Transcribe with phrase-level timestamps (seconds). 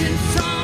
[0.00, 0.59] ocean time.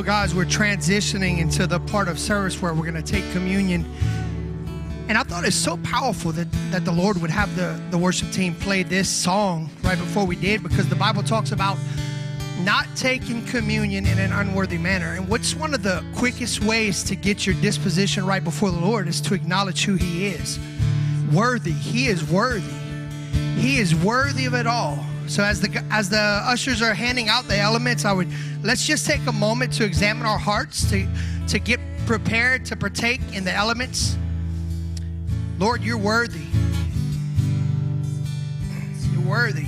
[0.00, 3.84] Know, guys, we're transitioning into the part of service where we're going to take communion.
[5.08, 8.30] And I thought it's so powerful that, that the Lord would have the, the worship
[8.30, 11.76] team play this song right before we did because the Bible talks about
[12.60, 15.14] not taking communion in an unworthy manner.
[15.14, 19.06] And what's one of the quickest ways to get your disposition right before the Lord
[19.06, 20.58] is to acknowledge who He is.
[21.30, 21.72] Worthy.
[21.72, 22.72] He is worthy.
[23.56, 25.04] He is worthy of it all.
[25.30, 28.26] So as the as the ushers are handing out the elements, I would
[28.64, 31.06] let's just take a moment to examine our hearts to
[31.46, 34.18] to get prepared to partake in the elements.
[35.60, 36.46] Lord, you're worthy.
[39.12, 39.66] You're worthy.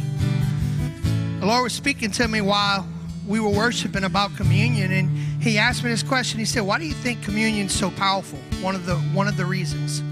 [1.39, 2.85] The Lord was speaking to me while
[3.29, 6.41] we were worshiping about communion, and He asked me this question.
[6.41, 9.47] He said, "Why do you think communion's so powerful?" One of the one of the
[9.47, 10.03] reasons.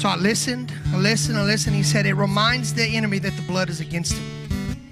[0.00, 1.76] So I listened, I listened, I listened.
[1.76, 4.88] He said, It reminds the enemy that the blood is against him.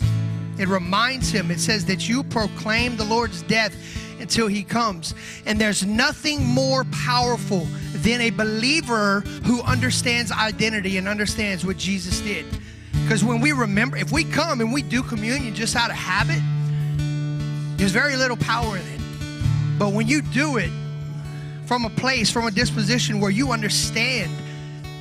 [0.58, 3.74] It reminds him, it says that you proclaim the Lord's death
[4.20, 5.14] until he comes.
[5.46, 12.20] And there's nothing more powerful than a believer who understands identity and understands what Jesus
[12.20, 12.44] did.
[13.04, 16.42] Because when we remember, if we come and we do communion just out of habit,
[17.78, 19.00] there's very little power in it.
[19.78, 20.70] But when you do it
[21.64, 24.30] from a place, from a disposition where you understand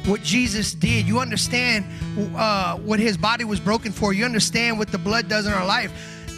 [0.07, 1.05] what Jesus did.
[1.05, 1.85] You understand
[2.35, 4.13] uh, what his body was broken for.
[4.13, 5.91] You understand what the blood does in our life.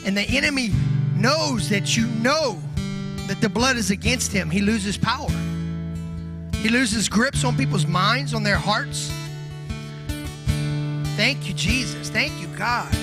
[0.06, 0.72] And the enemy
[1.16, 2.60] knows that you know
[3.28, 4.50] that the blood is against him.
[4.50, 5.30] He loses power.
[6.56, 9.12] He loses grips on people's minds, on their hearts.
[11.16, 12.10] Thank you, Jesus.
[12.10, 12.94] Thank you, God.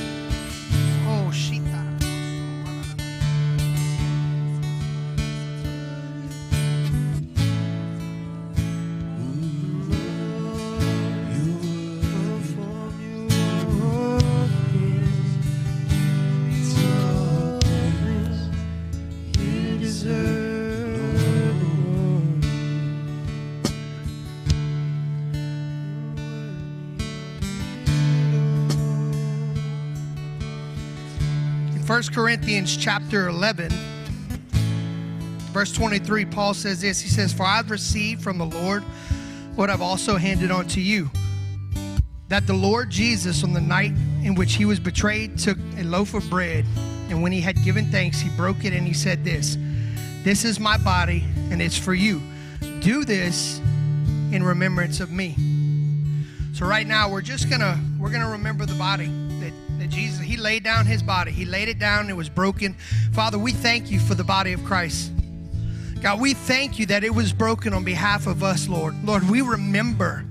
[31.96, 33.70] 1 Corinthians chapter 11,
[35.54, 37.00] verse 23, Paul says this.
[37.00, 38.82] He says, For I've received from the Lord
[39.54, 41.10] what I've also handed on to you.
[42.28, 46.12] That the Lord Jesus, on the night in which he was betrayed, took a loaf
[46.12, 46.66] of bread,
[47.08, 49.56] and when he had given thanks, he broke it and he said, This,
[50.22, 52.20] this is my body, and it's for you.
[52.80, 53.58] Do this
[54.32, 55.34] in remembrance of me.
[56.52, 59.25] So right now we're just gonna we're gonna remember the body
[59.78, 61.30] that, Jesus he laid down his body.
[61.30, 62.74] He laid it down, it was broken.
[63.12, 65.12] Father, we thank you for the body of Christ.
[66.02, 68.94] God, we thank you that it was broken on behalf of us, Lord.
[69.04, 70.24] Lord, we remember.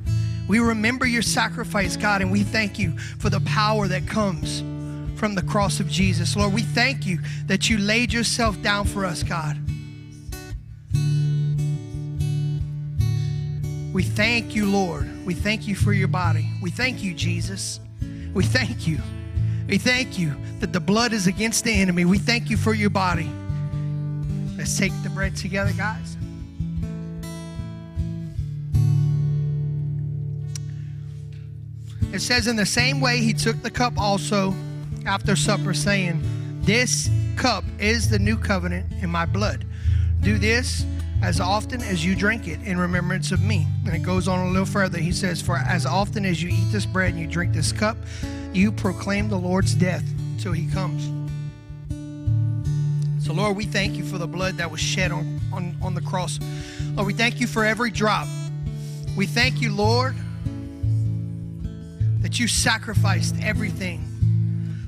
[0.48, 4.62] We remember your sacrifice, God, and we thank you for the power that comes
[5.20, 6.36] from the cross of Jesus.
[6.36, 9.58] Lord, we thank you that you laid yourself down for us, God.
[13.92, 15.26] We thank you, Lord.
[15.26, 16.50] We thank you for your body.
[16.62, 17.80] We thank you, Jesus.
[18.34, 19.00] We thank you.
[19.68, 22.06] We thank you that the blood is against the enemy.
[22.06, 23.30] We thank you for your body.
[24.58, 26.18] Let's take the bread together, guys.
[32.14, 34.54] It says, In the same way, he took the cup also
[35.06, 36.22] after supper, saying,
[36.62, 39.66] This cup is the new covenant in my blood.
[40.22, 40.86] Do this
[41.22, 43.68] as often as you drink it in remembrance of me.
[43.86, 45.00] And it goes on a little further.
[45.00, 47.98] He says, For as often as you eat this bread and you drink this cup,
[48.56, 50.04] you proclaim the Lord's death
[50.40, 51.12] till he comes.
[53.26, 56.02] So, Lord, we thank you for the blood that was shed on, on, on the
[56.02, 56.40] cross.
[56.94, 58.28] Lord, we thank you for every drop.
[59.18, 60.16] We thank you, Lord,
[62.22, 64.04] that you sacrificed everything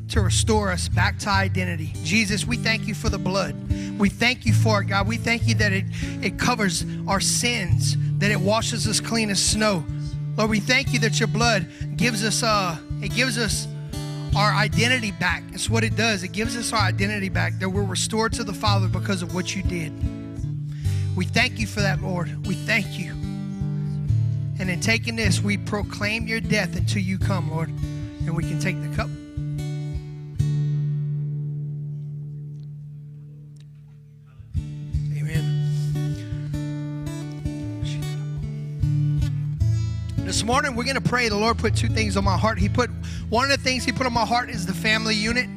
[0.10, 1.94] to restore us back to identity.
[2.04, 3.56] Jesus, we thank you for the blood.
[4.00, 5.08] We thank you for it, God.
[5.08, 5.86] We thank you that it,
[6.22, 9.84] it covers our sins, that it washes us clean as snow.
[10.38, 13.68] Lord, we thank you that your blood gives us uh it gives us
[14.36, 15.44] our identity back.
[15.52, 16.24] It's what it does.
[16.24, 19.56] It gives us our identity back, that we're restored to the Father because of what
[19.56, 19.94] you did.
[21.16, 22.46] We thank you for that, Lord.
[22.46, 23.12] We thank you.
[24.60, 27.70] And in taking this, we proclaim your death until you come, Lord.
[27.70, 29.10] And we can take the cup.
[40.48, 41.28] Morning, we're going to pray.
[41.28, 42.58] The Lord put two things on my heart.
[42.58, 42.90] He put
[43.28, 45.50] one of the things He put on my heart is the family unit.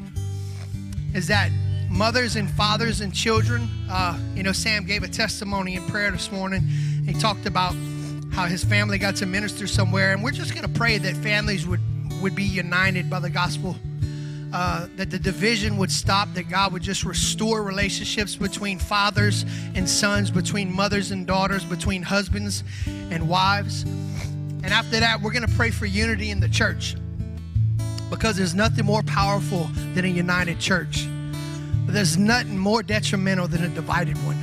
[1.15, 1.53] Is that
[1.89, 3.69] mothers and fathers and children?
[3.89, 6.63] Uh, you know, Sam gave a testimony in prayer this morning.
[6.63, 7.77] He talked about
[8.33, 11.69] how his family got to minister somewhere, and we're just going to pray that families
[11.69, 11.81] would
[12.21, 13.77] would be united by the gospel.
[14.53, 19.45] Uh, that the division would stop, that God would just restore relationships between fathers
[19.77, 23.85] and sons, between mothers and daughters, between husbands and wives.
[24.63, 26.97] And after that, we're going to pray for unity in the church
[28.11, 31.07] because there's nothing more powerful than a united church.
[31.87, 34.37] But there's nothing more detrimental than a divided one.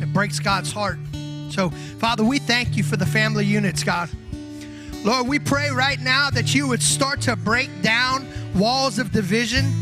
[0.00, 0.98] It breaks God's heart.
[1.50, 4.08] So, Father, we thank you for the family units, God.
[5.04, 9.72] Lord, we pray right now that you would start to break down walls of division.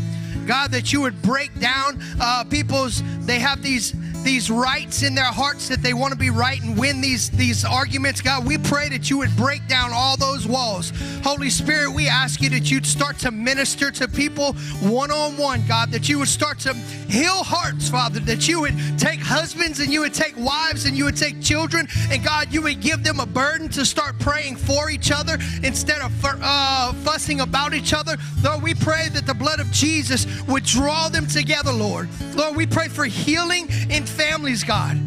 [0.45, 3.93] God, that you would break down uh, people's, they have these
[4.23, 7.65] these rights in their hearts that they want to be right and win these these
[7.65, 8.21] arguments.
[8.21, 10.91] God we pray that you would break down all those walls.
[11.23, 16.09] Holy spirit we ask you that you'd start to minister to people one-on-one god that
[16.09, 20.13] you would start to heal hearts father that you would take husbands and you would
[20.13, 23.69] take wives and you would take children and god you would give them a burden
[23.69, 28.17] to start praying for each other instead of uh, fussing about each other.
[28.43, 32.09] Lord we pray that the blood of jesus would draw them together lord.
[32.35, 34.97] Lord we pray for healing in families, God.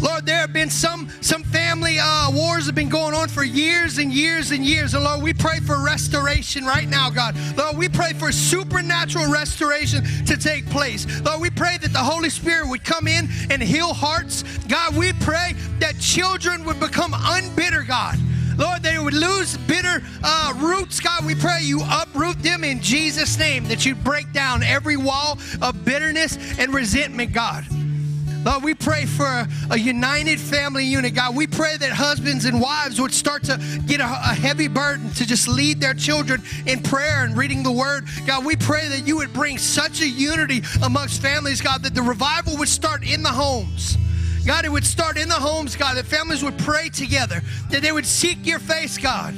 [0.00, 3.96] Lord, there have been some some family uh, wars have been going on for years
[3.96, 4.92] and years and years.
[4.92, 7.34] And Lord, we pray for restoration right now, God.
[7.56, 11.06] Lord, we pray for supernatural restoration to take place.
[11.22, 14.42] Lord, we pray that the Holy Spirit would come in and heal hearts.
[14.68, 18.18] God, we pray that children would become unbitter, God.
[18.58, 21.00] Lord, they would lose bitter uh, roots.
[21.00, 25.38] God, we pray you uproot them in Jesus' name, that you break down every wall
[25.62, 27.64] of bitterness and resentment, God.
[28.44, 31.34] Lord, we pray for a, a, united family unit, God.
[31.34, 35.26] We pray that husbands and wives would start to get a, a, heavy burden to
[35.26, 38.04] just lead their children in prayer and reading the word.
[38.26, 42.02] God, we pray that you would bring such a unity amongst families, God, that the
[42.02, 43.96] revival would start in the homes.
[44.46, 47.40] God, it would start in the homes, God, that families would pray together,
[47.70, 49.34] that they would seek your face, God.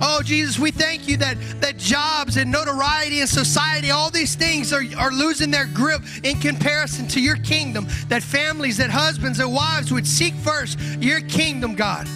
[0.00, 4.72] Oh, Jesus, we thank you that, that jobs and notoriety and society, all these things
[4.72, 7.86] are, are losing their grip in comparison to your kingdom.
[8.08, 12.06] That families, that husbands, and wives would seek first your kingdom, God.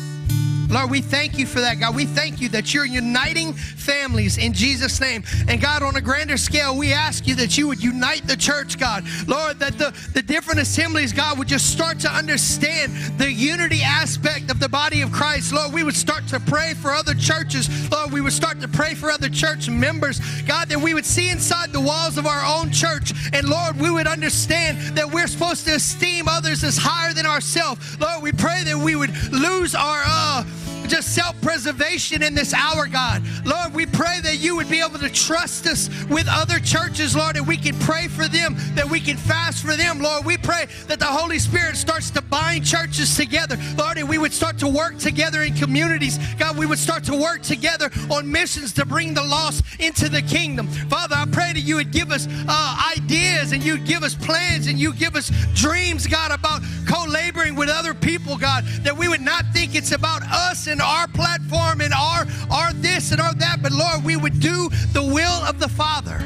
[0.70, 1.96] Lord, we thank you for that, God.
[1.96, 5.24] We thank you that you're uniting families in Jesus' name.
[5.48, 8.78] And God, on a grander scale, we ask you that you would unite the church,
[8.78, 9.04] God.
[9.26, 14.50] Lord, that the, the different assemblies, God, would just start to understand the unity aspect
[14.50, 15.52] of the body of Christ.
[15.52, 17.90] Lord, we would start to pray for other churches.
[17.90, 20.20] Lord, we would start to pray for other church members.
[20.42, 23.12] God, that we would see inside the walls of our own church.
[23.32, 27.98] And Lord, we would understand that we're supposed to esteem others as higher than ourselves.
[27.98, 30.44] Lord, we pray that we would lose our uh
[30.91, 33.22] just self preservation in this hour, God.
[33.45, 37.36] Lord, we pray that you would be able to trust us with other churches, Lord,
[37.36, 40.24] and we can pray for them, that we can fast for them, Lord.
[40.24, 44.32] We pray that the Holy Spirit starts to bind churches together, Lord, and we would
[44.32, 46.18] start to work together in communities.
[46.38, 50.22] God, we would start to work together on missions to bring the lost into the
[50.22, 50.66] kingdom.
[50.66, 54.66] Father, I pray that you would give us uh, ideas and you'd give us plans
[54.66, 59.09] and you give us dreams, God, about co laboring with other people, God, that we
[59.09, 63.35] would not think it's about us and our platform and our, our this and our
[63.35, 66.22] that, but Lord, we would do the will of the Father.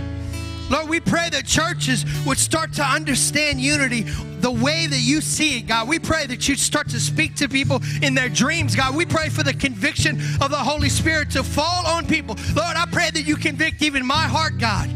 [0.71, 5.59] Lord, we pray that churches would start to understand unity the way that you see
[5.59, 5.89] it, God.
[5.89, 8.95] We pray that you'd start to speak to people in their dreams, God.
[8.95, 12.37] We pray for the conviction of the Holy Spirit to fall on people.
[12.55, 14.89] Lord, I pray that you convict even my heart, God.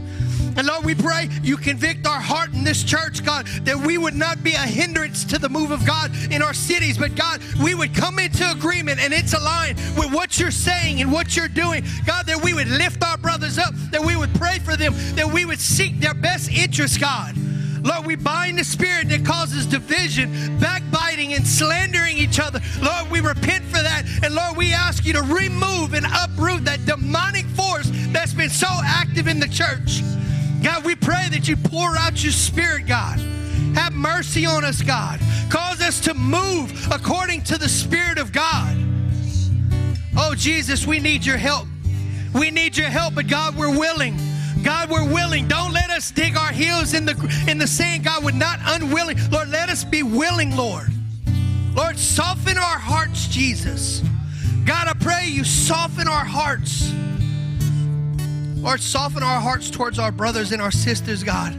[0.57, 4.15] And Lord, we pray you convict our heart in this church, God, that we would
[4.15, 7.75] not be a hindrance to the move of God in our cities, but God, we
[7.75, 11.85] would come into agreement and it's aligned with what you're saying and what you're doing.
[12.07, 15.31] God, that we would lift our brothers up, that we would pray for them, that
[15.33, 17.37] we would seek their best interests, God.
[17.83, 22.61] Lord, we bind the spirit that causes division, backbiting, and slandering each other.
[22.81, 24.05] Lord, we repent for that.
[24.23, 28.69] And Lord, we ask you to remove and uproot that demonic force that's been so
[28.71, 30.03] active in the church.
[30.63, 33.19] God, we pray that you pour out your spirit, God.
[33.75, 35.21] Have mercy on us, God.
[35.51, 38.77] Cause us to move according to the Spirit of God.
[40.17, 41.67] Oh, Jesus, we need your help.
[42.35, 44.19] We need your help, but God, we're willing.
[44.63, 45.49] God, we're willing.
[45.49, 48.25] Don't let us dig our heels in the in the sand, God.
[48.25, 49.19] We're not unwilling.
[49.31, 50.89] Lord, let us be willing, Lord.
[51.75, 54.03] Lord, soften our hearts, Jesus.
[54.65, 56.93] God, I pray you soften our hearts.
[58.57, 61.57] Lord, soften our hearts towards our brothers and our sisters, God.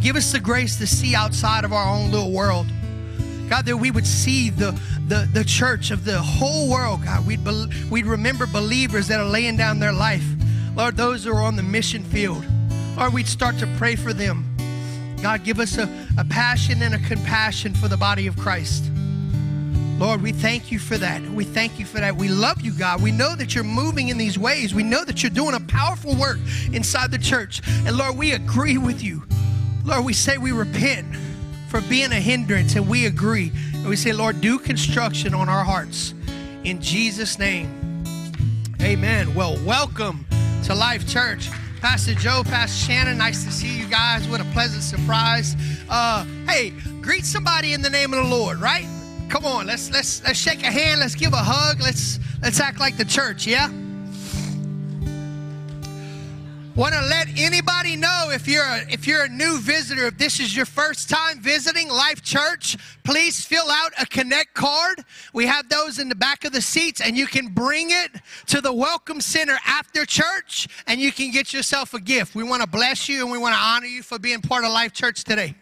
[0.00, 2.66] Give us the grace to see outside of our own little world.
[3.48, 4.78] God, that we would see the,
[5.08, 7.26] the, the church of the whole world, God.
[7.26, 10.24] We'd, bel we'd remember believers that are laying down their life.
[10.78, 12.44] Lord, those who are on the mission field.
[12.96, 14.44] Lord, we'd start to pray for them.
[15.20, 18.88] God, give us a, a passion and a compassion for the body of Christ.
[19.98, 21.20] Lord, we thank you for that.
[21.20, 22.14] We thank you for that.
[22.14, 23.02] We love you, God.
[23.02, 24.72] We know that you're moving in these ways.
[24.72, 26.38] We know that you're doing a powerful work
[26.72, 27.60] inside the church.
[27.84, 29.24] And Lord, we agree with you.
[29.84, 31.08] Lord, we say we repent
[31.70, 33.50] for being a hindrance and we agree.
[33.74, 36.14] And we say, Lord, do construction on our hearts.
[36.62, 37.77] In Jesus' name,
[38.82, 39.34] amen.
[39.34, 40.26] Well, welcome
[40.64, 41.48] to Life Church.
[41.80, 44.26] Pastor Joe, Pastor Shannon, nice to see you guys.
[44.28, 45.54] What a pleasant surprise.
[45.88, 46.70] Uh, hey,
[47.00, 48.86] greet somebody in the name of the Lord, right?
[49.28, 52.80] Come on, let's let's let's shake a hand, let's give a hug, let's let's act
[52.80, 53.70] like the church, yeah?
[56.78, 60.38] Want to let anybody know if you're a, if you're a new visitor, if this
[60.38, 65.04] is your first time visiting Life Church, please fill out a connect card.
[65.32, 68.12] We have those in the back of the seats and you can bring it
[68.46, 72.36] to the welcome center after church and you can get yourself a gift.
[72.36, 74.70] We want to bless you and we want to honor you for being part of
[74.70, 75.56] Life Church today.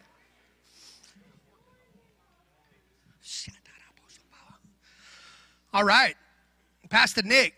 [5.73, 6.15] All right.
[6.91, 7.55] Pastor Nick,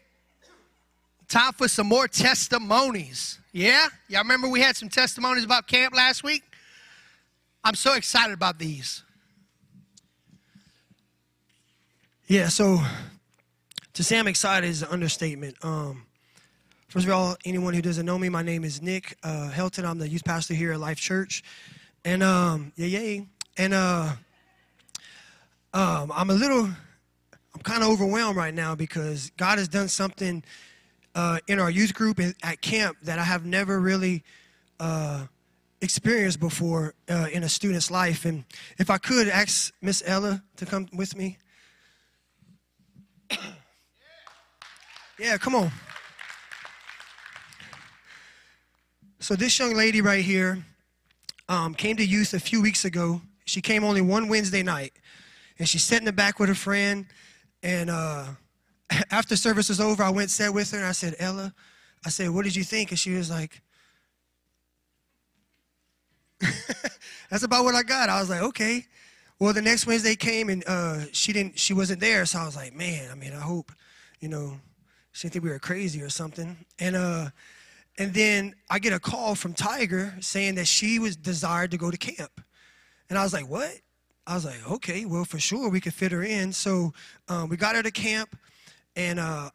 [1.26, 3.37] time for some more testimonies.
[3.52, 3.88] Yeah?
[4.08, 6.42] Y'all remember we had some testimonies about camp last week?
[7.64, 9.02] I'm so excited about these.
[12.26, 12.78] Yeah, so
[13.94, 15.56] to say I'm excited is an understatement.
[15.64, 16.04] Um,
[16.88, 19.84] first of all, anyone who doesn't know me, my name is Nick uh, Helton.
[19.84, 21.42] I'm the youth pastor here at Life Church.
[22.04, 23.22] And um, yeah, yeah.
[23.56, 24.12] And uh,
[25.72, 30.44] um, I'm a little, I'm kind of overwhelmed right now because God has done something
[31.18, 34.22] uh, in our youth group at camp that I have never really
[34.78, 35.26] uh,
[35.80, 38.24] experienced before uh, in a student's life.
[38.24, 38.44] And
[38.78, 41.38] if I could ask Miss Ella to come with me.
[45.18, 45.72] yeah, come on.
[49.18, 50.64] So this young lady right here
[51.48, 53.22] um, came to youth a few weeks ago.
[53.44, 54.92] She came only one Wednesday night,
[55.58, 57.06] and she sat in the back with a friend.
[57.64, 58.26] And uh,
[59.10, 61.54] after service was over, I went sat with her, and I said, "Ella,"
[62.04, 63.60] I said, "What did you think?" And she was like,
[67.30, 68.86] "That's about what I got." I was like, "Okay."
[69.40, 71.58] Well, the next Wednesday came, and uh, she didn't.
[71.58, 73.72] She wasn't there, so I was like, "Man, I mean, I hope,
[74.20, 74.58] you know,
[75.12, 77.30] she didn't think we were crazy or something." And uh,
[77.98, 81.90] and then I get a call from Tiger saying that she was desired to go
[81.90, 82.40] to camp.
[83.10, 83.72] And I was like, what?
[84.26, 86.52] I was like, okay, well, for sure, we could fit her in.
[86.52, 86.92] So
[87.28, 88.38] um, we got her to camp,
[88.98, 89.48] and uh,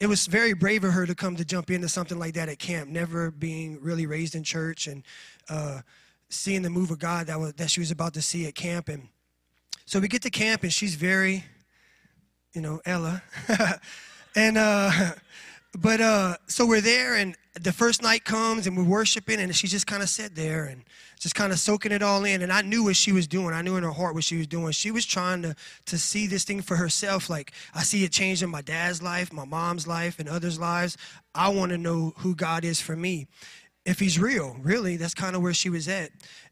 [0.00, 2.58] it was very brave of her to come to jump into something like that at
[2.58, 5.04] camp, never being really raised in church and
[5.50, 5.82] uh,
[6.30, 8.88] seeing the move of God that, was, that she was about to see at camp.
[8.88, 9.08] And
[9.84, 11.44] so we get to camp, and she's very,
[12.54, 13.22] you know, Ella.
[14.34, 15.12] and, uh,
[15.78, 19.68] but uh, so we're there, and the first night comes, and we're worshiping, and she
[19.68, 20.82] just kind of sat there and
[21.20, 22.42] just kind of soaking it all in.
[22.42, 23.54] And I knew what she was doing.
[23.54, 24.72] I knew in her heart what she was doing.
[24.72, 25.54] She was trying to
[25.86, 27.30] to see this thing for herself.
[27.30, 30.96] Like I see it changing my dad's life, my mom's life, and others' lives.
[31.34, 33.28] I want to know who God is for me.
[33.84, 36.10] If He's real, really, that's kind of where she was at.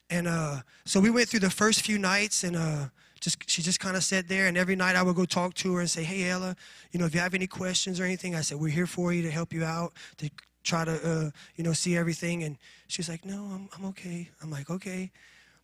[0.09, 2.87] And uh, so we went through the first few nights, and uh,
[3.21, 5.73] just she just kind of sat there and every night i would go talk to
[5.75, 6.57] her and say hey ella
[6.91, 9.23] you know if you have any questions or anything i said we're here for you
[9.23, 10.29] to help you out to
[10.63, 12.43] try to uh, you know see everything.
[12.43, 12.57] And
[12.87, 14.31] she's like no i'm, I'm okay.
[14.43, 15.11] I'm like okay.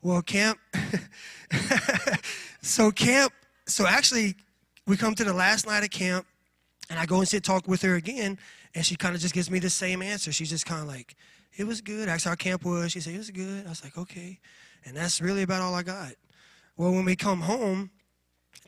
[0.03, 0.59] Well camp
[2.63, 3.33] so camp
[3.67, 4.37] so actually
[4.87, 6.25] we come to the last night of camp
[6.89, 8.39] and i go and sit talk with her again
[8.75, 10.33] and she kind of just gives me the same answer.
[10.33, 11.17] She's just kind of like
[11.57, 12.09] it was good.
[12.09, 12.93] Asked how camp was.
[12.93, 13.67] She said it was good.
[13.67, 14.39] I was like okay.
[14.85, 16.13] And that's really about all i got.
[16.77, 17.91] Well, when we come home,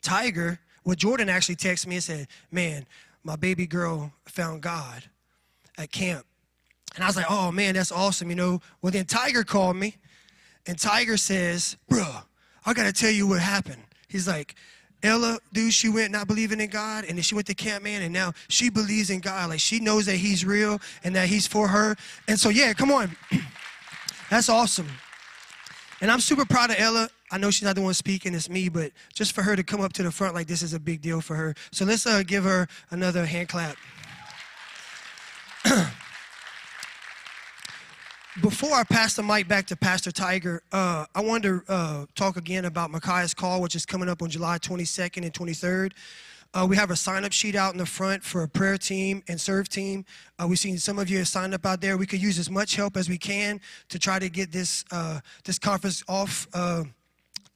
[0.01, 2.85] Tiger, well, Jordan actually texted me and said, Man,
[3.23, 5.03] my baby girl found God
[5.77, 6.25] at camp.
[6.95, 8.61] And I was like, Oh, man, that's awesome, you know.
[8.81, 9.95] Well, then Tiger called me,
[10.65, 12.23] and Tiger says, Bruh,
[12.65, 13.83] I got to tell you what happened.
[14.07, 14.55] He's like,
[15.03, 18.03] Ella, dude, she went not believing in God, and then she went to camp, man,
[18.03, 19.49] and now she believes in God.
[19.49, 21.95] Like, she knows that He's real and that He's for her.
[22.27, 23.15] And so, yeah, come on.
[24.29, 24.87] that's awesome.
[26.01, 27.09] And I'm super proud of Ella.
[27.31, 29.81] I know she's not the one speaking, it's me, but just for her to come
[29.81, 31.55] up to the front like this is a big deal for her.
[31.71, 33.77] So let's uh, give her another hand clap.
[38.39, 42.37] Before I pass the mic back to Pastor Tiger, uh, I wanted to uh, talk
[42.37, 45.91] again about Micaiah's Call, which is coming up on July 22nd and 23rd.
[46.53, 49.21] Uh, we have a sign up sheet out in the front for a prayer team
[49.27, 50.05] and serve team.
[50.39, 51.97] Uh, we've seen some of you have signed up out there.
[51.97, 53.59] We could use as much help as we can
[53.89, 56.83] to try to get this, uh, this conference off uh,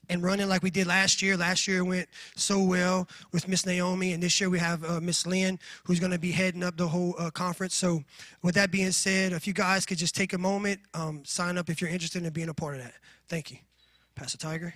[0.10, 1.38] and running like we did last year.
[1.38, 5.26] Last year went so well with Miss Naomi, and this year we have uh, Miss
[5.26, 7.76] Lynn, who's going to be heading up the whole uh, conference.
[7.76, 8.03] So,
[8.41, 11.70] with that being said, if you guys could just take a moment, um, sign up
[11.70, 12.93] if you're interested in being a part of that.
[13.28, 13.58] Thank you,
[14.16, 14.74] Pastor Tiger.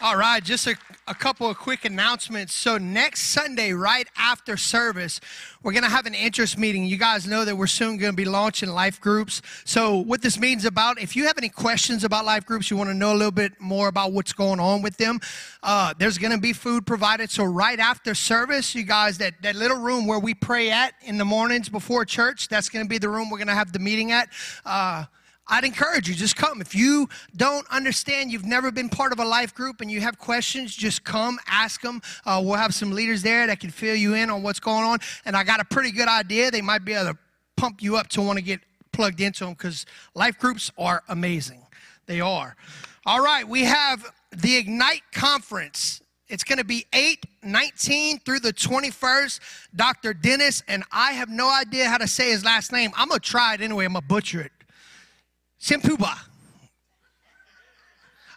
[0.00, 0.74] All right, just a,
[1.06, 2.52] a couple of quick announcements.
[2.52, 5.20] So, next Sunday, right after service,
[5.62, 6.84] we're going to have an interest meeting.
[6.84, 9.40] You guys know that we're soon going to be launching life groups.
[9.64, 12.90] So, what this means about if you have any questions about life groups, you want
[12.90, 15.20] to know a little bit more about what's going on with them,
[15.62, 17.30] uh, there's going to be food provided.
[17.30, 21.18] So, right after service, you guys, that, that little room where we pray at in
[21.18, 23.78] the mornings before church, that's going to be the room we're going to have the
[23.78, 24.28] meeting at.
[24.66, 25.04] Uh,
[25.46, 26.60] I'd encourage you, just come.
[26.60, 30.18] If you don't understand, you've never been part of a life group and you have
[30.18, 32.00] questions, just come, ask them.
[32.24, 34.98] Uh, we'll have some leaders there that can fill you in on what's going on.
[35.26, 36.50] And I got a pretty good idea.
[36.50, 37.18] They might be able to
[37.56, 38.60] pump you up to want to get
[38.92, 39.84] plugged into them because
[40.14, 41.60] life groups are amazing.
[42.06, 42.56] They are.
[43.04, 46.00] All right, we have the Ignite Conference.
[46.28, 49.40] It's going to be 8, 19 through the 21st.
[49.76, 50.14] Dr.
[50.14, 52.92] Dennis, and I have no idea how to say his last name.
[52.96, 53.84] I'm going to try it anyway.
[53.84, 54.52] I'm going to butcher it.
[55.64, 56.14] Sempuba.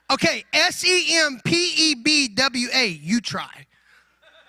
[0.09, 2.88] Okay, S E M P E B W A.
[2.88, 3.67] You try.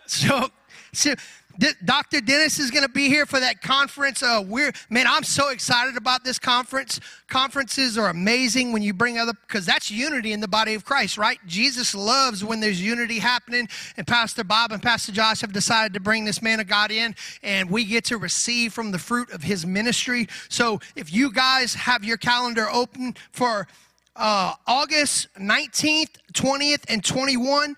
[0.06, 0.48] So,
[0.92, 1.14] so
[1.58, 2.20] D- Dr.
[2.20, 4.22] Dennis is going to be here for that conference.
[4.22, 7.00] Uh, we're man, I'm so excited about this conference.
[7.26, 11.18] Conferences are amazing when you bring other because that's unity in the body of Christ,
[11.18, 11.38] right?
[11.46, 13.68] Jesus loves when there's unity happening.
[13.96, 17.14] And Pastor Bob and Pastor Josh have decided to bring this man of God in,
[17.42, 20.28] and we get to receive from the fruit of his ministry.
[20.48, 23.66] So if you guys have your calendar open for
[24.14, 27.76] uh, August 19th, 20th, and 21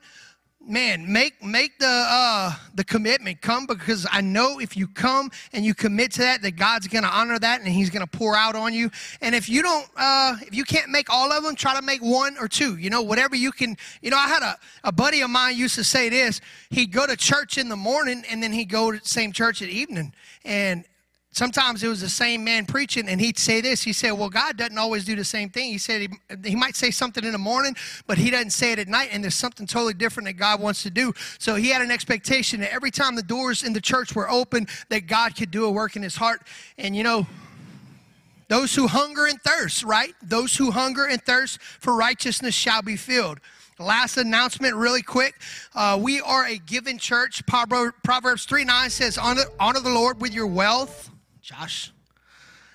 [0.66, 3.40] man make make the uh the commitment.
[3.40, 7.08] Come because i know if you come and you commit to that that god's gonna
[7.08, 8.90] honor that and he's gonna pour out on you.
[9.20, 12.02] And if you don't uh if you can't make all of them try to make
[12.02, 13.76] one or two you know whatever you can.
[14.02, 16.40] You know i had a, a buddy of mine used to say this.
[16.70, 19.62] He'd go to church in the morning and then he'd go to the same church
[19.62, 20.12] at evening.
[20.44, 20.84] And
[21.32, 23.82] sometimes it was the same man preaching and he'd say this.
[23.82, 25.70] He said well god doesn't always do the same thing.
[25.70, 26.08] He said he,
[26.50, 27.76] he might say something in the morning
[28.06, 30.82] but he doesn't say it at night and there's something totally different that god wants
[30.82, 31.12] to do.
[31.38, 34.66] So he had an expectation that every time the doors in the church were open
[34.88, 36.42] that god could do a work in his heart.
[36.78, 37.26] And you know
[38.48, 40.14] those who hunger and thirst right?
[40.22, 43.38] Those who hunger and thirst for righteousness shall be filled.
[43.78, 45.40] Last announcement, really quick.
[45.74, 47.42] Uh, we are a given church.
[47.46, 51.10] Proverbs 3 9 says, honor, honor the Lord with your wealth
[51.50, 51.92] Josh?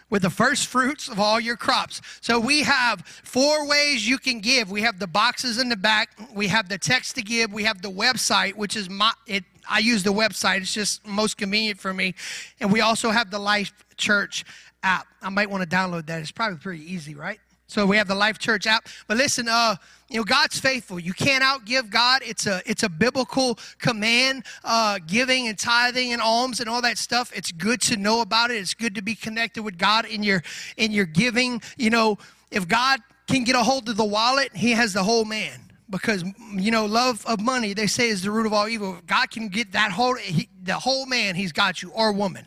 [0.09, 2.01] With the first fruits of all your crops.
[2.21, 4.69] So we have four ways you can give.
[4.69, 6.09] We have the boxes in the back.
[6.34, 7.51] We have the text to give.
[7.51, 9.43] We have the website, which is my it.
[9.67, 10.57] I use the website.
[10.57, 12.13] It's just most convenient for me.
[12.59, 14.45] And we also have the Life Church
[14.84, 15.07] app.
[15.23, 16.21] I might want to download that.
[16.21, 17.39] It's probably pretty easy, right?
[17.67, 18.88] So we have the Life Church app.
[19.07, 19.76] But listen, uh,
[20.10, 20.99] you know, God's faithful.
[20.99, 22.22] You can't outgive God.
[22.24, 26.99] It's a it's a biblical command, uh, giving and tithing and alms and all that
[26.99, 27.32] stuff.
[27.36, 28.58] It's good to know about it.
[28.58, 30.43] It's good to be connected with God in your
[30.78, 31.62] in your giving.
[31.78, 32.18] You know,
[32.51, 35.60] if God can get a hold of the wallet, He has the whole man.
[35.89, 38.97] Because you know, love of money they say is the root of all evil.
[38.97, 42.45] If God can get that whole he, the whole man, He's got you or woman.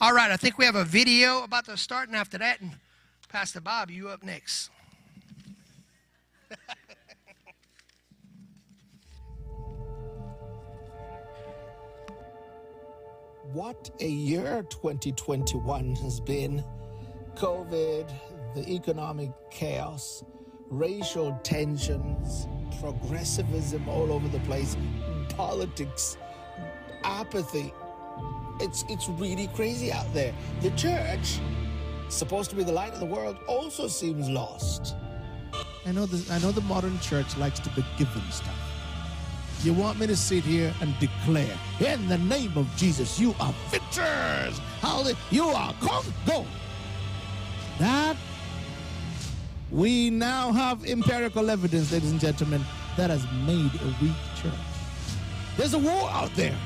[0.00, 2.72] All right, I think we have a video about to start, and after that, and
[3.28, 4.70] Pastor Bob, you up next.
[13.52, 16.64] what a year 2021 has been.
[17.36, 18.10] COVID,
[18.54, 20.24] the economic chaos,
[20.68, 22.48] racial tensions,
[22.80, 24.76] progressivism all over the place,
[25.30, 26.16] politics,
[27.04, 27.72] apathy.
[28.60, 30.34] It's, it's really crazy out there.
[30.62, 31.40] The church,
[32.08, 34.96] supposed to be the light of the world, also seems lost.
[35.84, 38.65] I know, I know the modern church likes to be given stuff.
[39.62, 43.54] You want me to sit here and declare, in the name of Jesus, you are
[43.70, 44.58] victors.
[44.80, 45.16] Hallelujah.
[45.30, 46.46] You are come, go.
[47.78, 48.16] That
[49.70, 52.64] we now have empirical evidence, ladies and gentlemen,
[52.96, 54.52] that has made a weak church.
[55.56, 56.56] There's a war out there.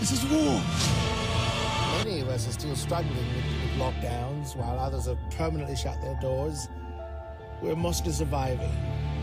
[0.00, 0.60] This is war.
[1.98, 6.18] Many of us are still struggling with, with lockdowns while others have permanently shut their
[6.20, 6.68] doors.
[7.62, 8.72] We're mostly surviving,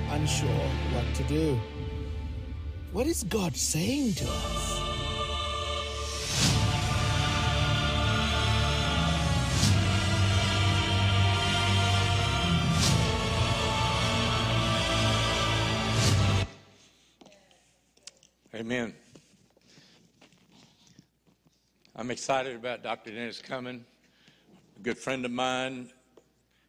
[0.09, 0.49] unsure
[0.93, 1.59] what to do.
[2.95, 4.79] What is God saying to us?
[18.55, 18.93] Amen.
[21.97, 23.11] I'm excited about Dr.
[23.11, 23.83] Dennis coming.
[24.77, 25.89] A good friend of mine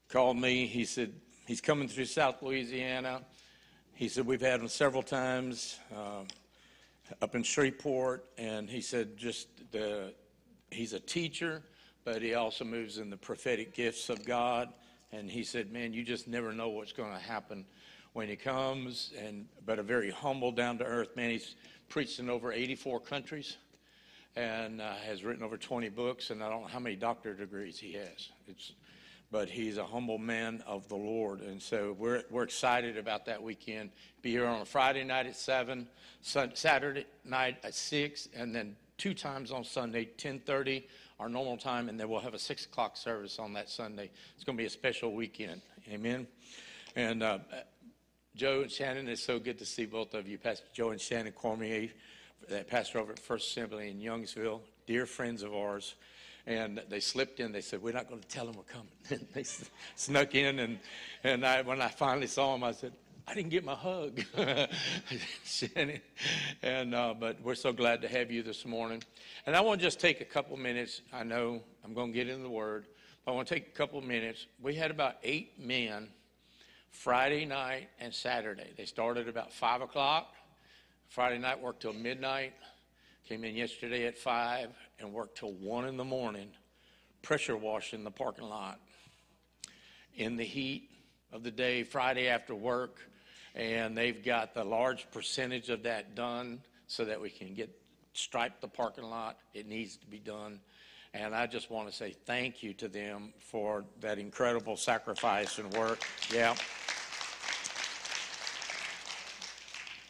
[0.09, 0.67] called me.
[0.67, 1.13] He said,
[1.47, 3.23] He's coming through South Louisiana.
[3.97, 6.25] He said we've had him several times uh,
[7.23, 10.13] up in Shreveport, and he said just the
[10.71, 11.63] he's a teacher,
[12.05, 14.69] but he also moves in the prophetic gifts of God.
[15.13, 17.65] And he said, man, you just never know what's going to happen
[18.13, 19.15] when he comes.
[19.19, 21.31] And but a very humble, down to earth man.
[21.31, 21.57] He's
[21.89, 23.57] preached in over 84 countries
[24.37, 27.79] and uh, has written over 20 books, and I don't know how many doctorate degrees
[27.79, 28.29] he has.
[28.47, 28.73] It's,
[29.31, 33.43] but he's a humble man of the Lord, and so we're we're excited about that
[33.43, 33.91] weekend.
[34.23, 35.89] Be here on a Friday night at seven,
[36.23, 40.85] Sun, Saturday night at six, and then two times on Sunday, 10:30,
[41.19, 44.11] our normal time, and then we'll have a six o'clock service on that Sunday.
[44.35, 45.61] It's going to be a special weekend.
[45.91, 46.27] Amen.
[46.95, 47.39] And uh,
[48.35, 51.33] Joe and Shannon, it's so good to see both of you, Pastor Joe and Shannon
[51.33, 51.91] Cormier,
[52.49, 55.95] that pastor over at First Assembly in Youngsville, dear friends of ours.
[56.47, 57.53] And they slipped in.
[57.53, 59.45] They said, "We're not going to tell them we're coming." And they
[59.97, 60.79] snuck in, and
[61.25, 62.93] and I, when I finally saw them, I said,
[63.27, 64.21] "I didn't get my hug."
[66.63, 69.03] And uh, but we're so glad to have you this morning.
[69.47, 71.03] And I want to just take a couple minutes.
[71.13, 72.87] I know I'm going to get into the Word,
[73.25, 74.47] but I want to take a couple minutes.
[74.63, 76.09] We had about eight men
[76.97, 78.73] Friday night and Saturday.
[78.77, 80.35] They started about 5 o'clock.
[81.09, 82.55] Friday night worked till midnight.
[83.29, 86.49] Came in yesterday at 5 and worked till 1 in the morning,
[87.23, 88.81] pressure washing the parking lot
[90.15, 90.91] in the heat
[91.33, 93.01] of the day, Friday after work.
[93.55, 97.71] And they've got the large percentage of that done so that we can get
[98.13, 99.39] stripe the parking lot.
[99.55, 100.61] It needs to be done.
[101.15, 105.73] And I just want to say thank you to them for that incredible sacrifice and
[105.75, 106.03] work.
[106.33, 106.55] Yeah.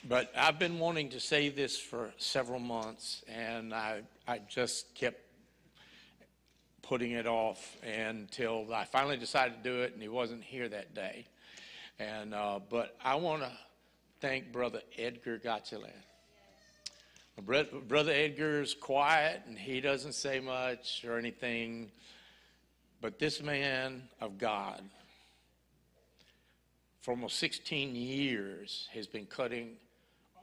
[0.09, 5.21] But I've been wanting to say this for several months, and I, I just kept
[6.83, 10.95] putting it off until I finally decided to do it, and he wasn't here that
[10.95, 11.27] day.
[11.99, 13.51] And uh, but I want to
[14.21, 15.91] thank Brother Edgar Gotcheland.
[17.43, 21.91] Bro- Brother Edgar's quiet, and he doesn't say much or anything.
[23.01, 24.83] But this man of God,
[27.03, 29.79] for almost 16 years, has been cutting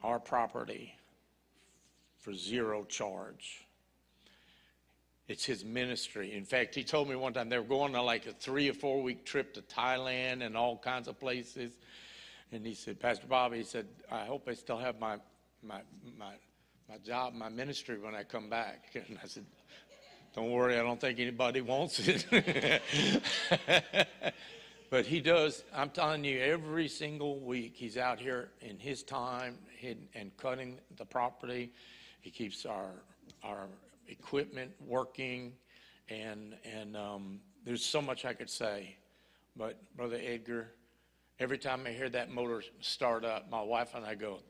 [0.04, 0.94] our property
[2.20, 3.66] for zero charge.
[5.28, 6.34] It's his ministry.
[6.34, 8.74] In fact, he told me one time they were going on like a three or
[8.74, 11.72] four week trip to Thailand and all kinds of places.
[12.52, 15.18] And he said, Pastor Bob, he said, I hope I still have my,
[15.64, 15.80] my,
[16.20, 16.34] my,
[16.90, 18.92] my job, my ministry when I come back.
[19.08, 19.46] And I said,
[20.36, 22.26] Don't worry, I don't think anybody wants it.
[24.94, 29.58] But he does, I'm telling you, every single week he's out here in his time
[30.14, 31.72] and cutting the property.
[32.22, 32.92] He keeps our,
[33.44, 33.66] our
[34.08, 35.54] equipment working.
[36.10, 38.96] And, and um, there's so much I could say.
[39.56, 40.70] But Brother Edgar,
[41.40, 44.42] every time I hear that motor start up, my wife and I go,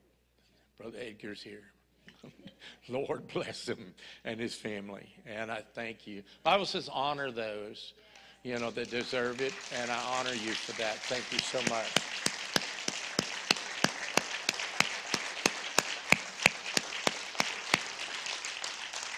[0.77, 1.71] Brother Edgar's here.
[2.89, 3.93] Lord bless him
[4.25, 5.07] and his family.
[5.25, 6.21] And I thank you.
[6.43, 7.93] Bible says honor those,
[8.43, 9.53] you know, that deserve it.
[9.79, 10.95] And I honor you for that.
[10.95, 11.87] Thank you so much.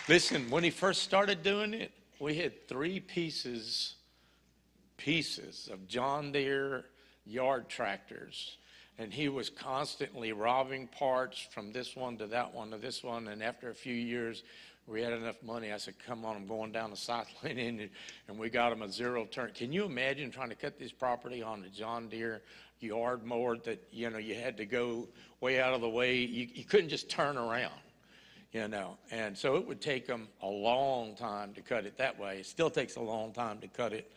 [0.08, 3.96] Listen, when he first started doing it, we had three pieces,
[4.98, 6.86] pieces of John Deere
[7.26, 8.58] yard tractors.
[9.00, 13.28] And he was constantly robbing parts from this one to that one to this one.
[13.28, 14.44] And after a few years,
[14.88, 15.72] we had enough money.
[15.72, 17.58] I said, Come on, I'm going down the south lane.
[17.60, 17.90] And,
[18.28, 19.52] and we got him a zero turn.
[19.54, 22.42] Can you imagine trying to cut this property on a John Deere
[22.80, 25.08] yard mower that, you know, you had to go
[25.42, 26.18] way out of the way?
[26.18, 27.74] You, you couldn't just turn around
[28.56, 28.98] you know.
[29.12, 32.38] And so it would take them a long time to cut it that way.
[32.40, 34.10] It still takes a long time to cut it,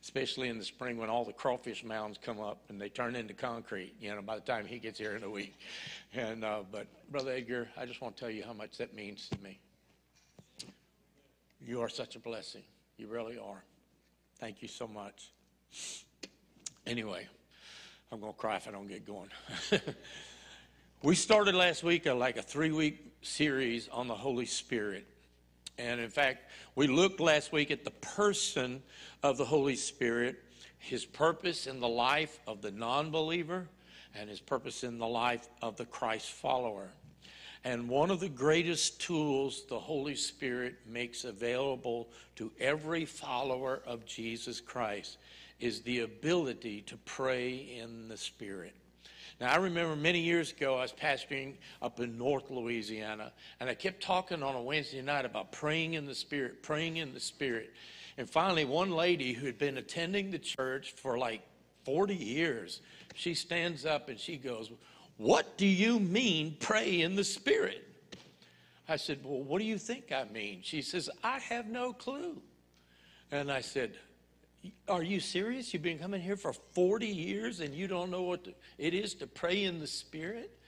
[0.00, 3.34] especially in the spring when all the crawfish mounds come up and they turn into
[3.34, 3.94] concrete.
[4.00, 5.58] You know, by the time he gets here in a week.
[6.14, 9.28] And uh, but brother Edgar, I just want to tell you how much that means
[9.28, 9.58] to me.
[11.64, 12.62] You are such a blessing.
[12.96, 13.64] You really are.
[14.38, 15.30] Thank you so much.
[16.86, 17.26] Anyway,
[18.10, 19.30] I'm going to cry if I don't get going.
[21.04, 25.04] We started last week a, like a three week series on the Holy Spirit.
[25.76, 28.84] And in fact, we looked last week at the person
[29.24, 30.36] of the Holy Spirit,
[30.78, 33.66] his purpose in the life of the non believer,
[34.14, 36.88] and his purpose in the life of the Christ follower.
[37.64, 44.04] And one of the greatest tools the Holy Spirit makes available to every follower of
[44.04, 45.18] Jesus Christ
[45.60, 48.74] is the ability to pray in the Spirit.
[49.40, 53.74] Now, I remember many years ago, I was pastoring up in North Louisiana, and I
[53.74, 57.72] kept talking on a Wednesday night about praying in the Spirit, praying in the Spirit.
[58.18, 61.42] And finally, one lady who had been attending the church for like
[61.84, 62.80] 40 years,
[63.14, 64.70] she stands up and she goes,
[65.22, 67.86] What do you mean, pray in the Spirit?
[68.88, 70.62] I said, Well, what do you think I mean?
[70.64, 72.42] She says, I have no clue.
[73.30, 73.92] And I said,
[74.88, 75.72] Are you serious?
[75.72, 78.48] You've been coming here for 40 years and you don't know what
[78.78, 80.58] it is to pray in the Spirit?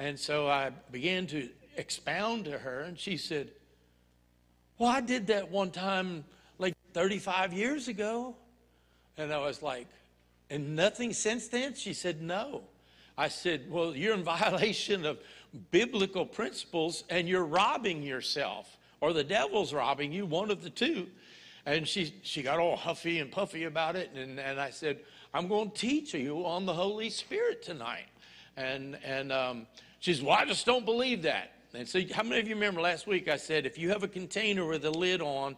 [0.00, 3.52] And so I began to expound to her, and she said,
[4.76, 6.24] Well, I did that one time
[6.58, 8.34] like 35 years ago.
[9.16, 9.86] And I was like,
[10.50, 11.74] And nothing since then?
[11.76, 12.64] She said, No.
[13.20, 15.18] I said, Well, you're in violation of
[15.70, 21.06] biblical principles and you're robbing yourself, or the devil's robbing you, one of the two.
[21.66, 24.10] And she, she got all huffy and puffy about it.
[24.14, 25.00] And, and I said,
[25.34, 28.06] I'm going to teach you on the Holy Spirit tonight.
[28.56, 29.66] And, and um,
[29.98, 31.52] she says, Well, I just don't believe that.
[31.74, 34.08] And so, how many of you remember last week I said, if you have a
[34.08, 35.56] container with a lid on,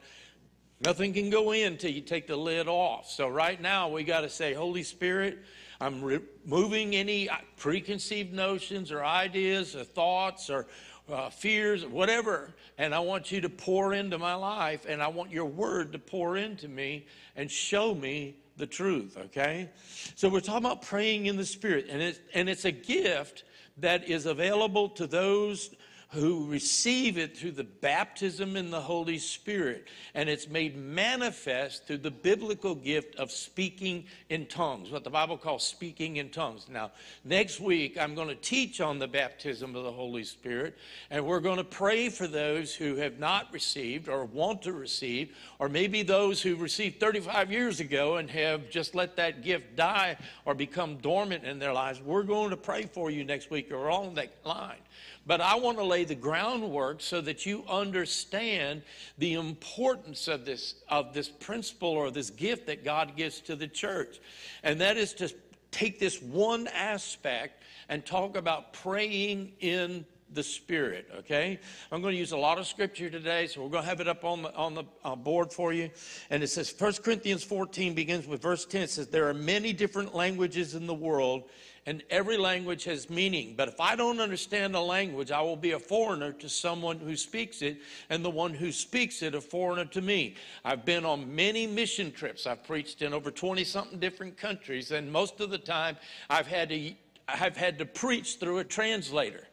[0.81, 3.09] nothing can go in until you take the lid off.
[3.09, 5.39] So, right now, we got to say, Holy Spirit,
[5.83, 10.69] I'm removing any preconceived notions or ideas or thoughts or
[11.11, 15.33] uh, fears, whatever, and I want you to pour into my life, and I want
[15.33, 19.71] your word to pour into me and show me the truth, okay?
[20.15, 23.43] So we're talking about praying in the Spirit, and it's, and it's a gift
[23.79, 25.75] that is available to those
[26.13, 29.89] who receive it through the baptism in the Holy Spirit.
[30.15, 35.39] And it's made manifest through the biblical gift of speaking in tongues, what the Bible
[35.39, 36.67] calls speaking in tongues.
[36.69, 36.93] Now,
[37.25, 40.77] next week, I'm going to teach on the baptism of the Holy Spirit,
[41.11, 45.35] and we're going to pray for those who have not received or want to receive,
[45.59, 50.19] or maybe those who received 35 years ago and have just let that gift die
[50.45, 52.03] or become dormant in their lives.
[52.03, 53.71] We're going to pray for you next week.
[53.71, 54.77] You're that line.
[55.25, 58.83] But I want to lay the groundwork so that you understand
[59.19, 63.69] the importance of this, of this principle or this gift that God gives to the
[63.69, 64.21] church.
[64.63, 65.33] And that is to
[65.71, 70.05] take this one aspect and talk about praying in
[70.35, 71.59] the Spirit, okay?
[71.91, 74.09] I'm going to use a lot of scripture today, so we're going to have it
[74.09, 75.91] up on the, on the uh, board for you.
[76.31, 78.83] And it says, 1 Corinthians 14 begins with verse 10.
[78.83, 81.45] It says, There are many different languages in the world,
[81.87, 83.55] and every language has meaning.
[83.57, 87.17] But if I don't understand a language, I will be a foreigner to someone who
[87.17, 87.79] speaks it,
[88.09, 90.37] and the one who speaks it a foreigner to me.
[90.65, 92.47] I've been on many mission trips.
[92.47, 95.97] I've preached in over 20 something different countries, and most of the time
[96.31, 96.93] I've had to
[97.29, 99.47] I've had to preach through a translator.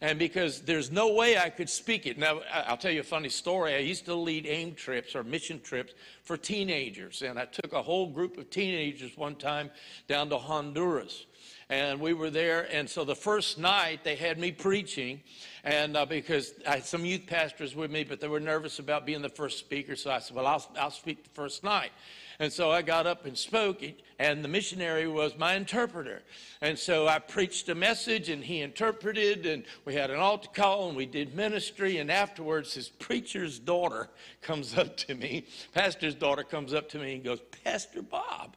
[0.00, 2.18] And because there's no way I could speak it.
[2.18, 3.74] Now, I'll tell you a funny story.
[3.74, 5.92] I used to lead AIM trips or mission trips
[6.24, 7.22] for teenagers.
[7.22, 9.70] And I took a whole group of teenagers one time
[10.08, 11.26] down to Honduras
[11.68, 12.68] and we were there.
[12.72, 15.20] And so the first night they had me preaching,
[15.64, 19.06] and uh, because I had some youth pastors with me, but they were nervous about
[19.06, 21.92] being the first speaker, so I said, "Well, I'll, I'll speak the first night."
[22.38, 23.82] And so I got up and spoke,
[24.18, 26.22] and the missionary was my interpreter.
[26.60, 30.88] And so I preached a message, and he interpreted, and we had an altar call,
[30.88, 31.98] and we did ministry.
[31.98, 34.08] And afterwards, his preacher's daughter
[34.42, 38.56] comes up to me, pastor's daughter comes up to me and goes, Pastor Bob,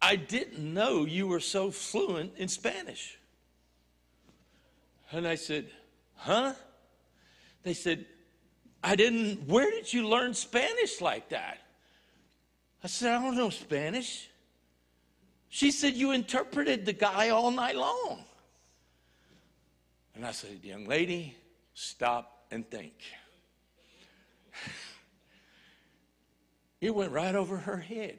[0.00, 3.18] I didn't know you were so fluent in Spanish.
[5.10, 5.70] And I said,
[6.14, 6.54] Huh?
[7.62, 8.06] They said,
[8.82, 11.58] I didn't, where did you learn Spanish like that?
[12.82, 14.28] I said, I don't know Spanish.
[15.48, 18.24] She said, You interpreted the guy all night long.
[20.14, 21.36] And I said, Young lady,
[21.74, 22.94] stop and think.
[26.80, 28.18] it went right over her head.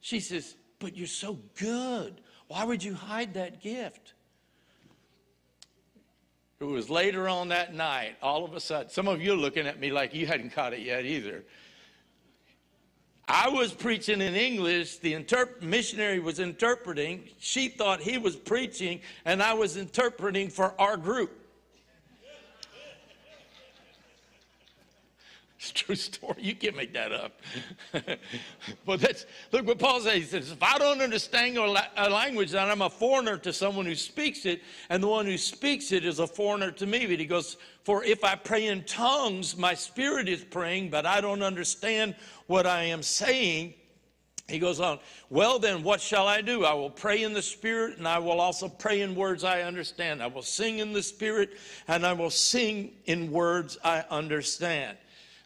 [0.00, 2.20] She says, but you're so good.
[2.48, 4.14] Why would you hide that gift?
[6.60, 9.66] It was later on that night, all of a sudden, some of you are looking
[9.66, 11.44] at me like you hadn't caught it yet either.
[13.26, 17.28] I was preaching in English, the interp- missionary was interpreting.
[17.38, 21.43] She thought he was preaching, and I was interpreting for our group.
[25.64, 26.36] It's true story.
[26.40, 27.40] You can't make that up.
[28.84, 30.12] but that's look what Paul says.
[30.12, 33.94] He says, if I don't understand a, language, then I'm a foreigner to someone who
[33.94, 34.60] speaks it,
[34.90, 37.06] and the one who speaks it is a foreigner to me.
[37.06, 41.22] But he goes, For if I pray in tongues, my spirit is praying, but I
[41.22, 42.14] don't understand
[42.46, 43.72] what I am saying.
[44.46, 44.98] He goes on,
[45.30, 46.66] Well, then, what shall I do?
[46.66, 50.22] I will pray in the Spirit, and I will also pray in words I understand.
[50.22, 51.56] I will sing in the Spirit,
[51.88, 54.98] and I will sing in words I understand.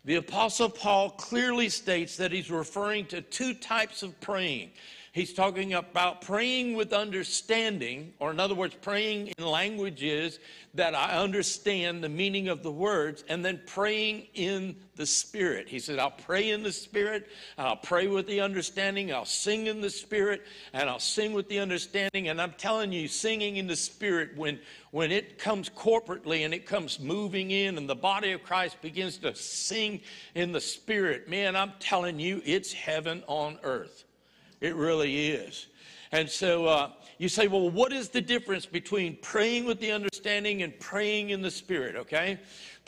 [0.09, 4.71] The Apostle Paul clearly states that he's referring to two types of praying.
[5.19, 10.39] He's talking about praying with understanding, or in other words, praying in languages
[10.75, 15.69] that I understand the meaning of the words, and then praying in the Spirit.
[15.69, 17.27] He said, I'll pray in the Spirit,
[17.59, 21.59] I'll pray with the understanding, I'll sing in the Spirit, and I'll sing with the
[21.59, 22.29] understanding.
[22.29, 24.61] And I'm telling you, singing in the Spirit, when,
[24.93, 29.17] when it comes corporately and it comes moving in, and the body of Christ begins
[29.19, 30.01] to sing
[30.37, 34.05] in the Spirit, man, I'm telling you, it's heaven on earth.
[34.61, 35.67] It really is.
[36.13, 40.63] And so uh, you say, well, what is the difference between praying with the understanding
[40.63, 42.39] and praying in the Spirit, okay?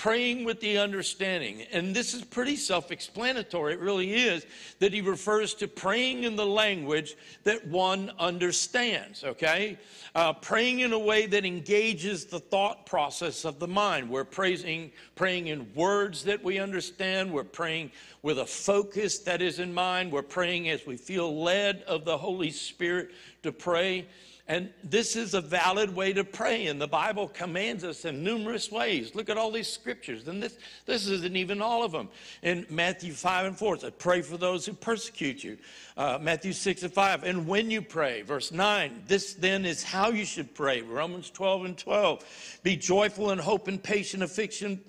[0.00, 1.60] Praying with the understanding.
[1.72, 3.74] And this is pretty self explanatory.
[3.74, 4.46] It really is
[4.78, 9.78] that he refers to praying in the language that one understands, okay?
[10.14, 14.08] Uh, praying in a way that engages the thought process of the mind.
[14.08, 17.30] We're praising, praying in words that we understand.
[17.30, 17.92] We're praying
[18.22, 20.12] with a focus that is in mind.
[20.12, 23.10] We're praying as we feel led of the Holy Spirit
[23.42, 24.06] to pray.
[24.50, 28.68] And this is a valid way to pray, and the Bible commands us in numerous
[28.68, 29.14] ways.
[29.14, 32.08] Look at all these scriptures, and this, this isn't even all of them.
[32.42, 35.56] In Matthew 5 and 4, it says, Pray for those who persecute you.
[35.96, 38.22] Uh, Matthew 6 and 5, and when you pray.
[38.22, 40.82] Verse 9, this then is how you should pray.
[40.82, 44.80] Romans 12 and 12, be joyful in hope and patient affliction,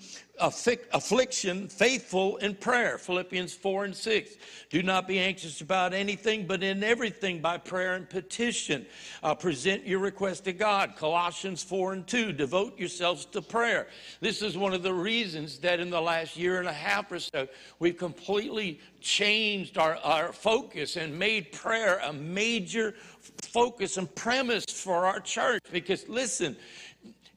[0.42, 2.98] affliction, faithful in prayer.
[2.98, 4.36] Philippians 4 and 6.
[4.70, 8.84] Do not be anxious about anything, but in everything by prayer and petition.
[9.22, 10.96] Uh, present your request to God.
[10.96, 12.32] Colossians 4 and 2.
[12.32, 13.86] Devote yourselves to prayer.
[14.20, 17.20] This is one of the reasons that in the last year and a half or
[17.20, 17.46] so,
[17.78, 22.94] we've completely changed our, our focus and made prayer a major
[23.42, 25.62] focus and premise for our church.
[25.70, 26.56] Because listen,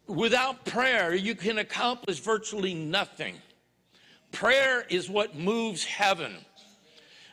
[0.08, 3.36] Without prayer, you can accomplish virtually nothing.
[4.32, 6.36] Prayer is what moves heaven.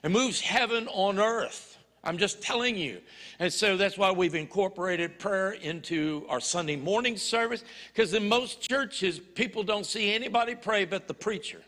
[0.02, 1.78] It moves heaven on earth.
[2.04, 3.00] I'm just telling you.
[3.38, 7.62] And so that's why we've incorporated prayer into our Sunday morning service.
[7.92, 11.62] Because in most churches, people don't see anybody pray but the preacher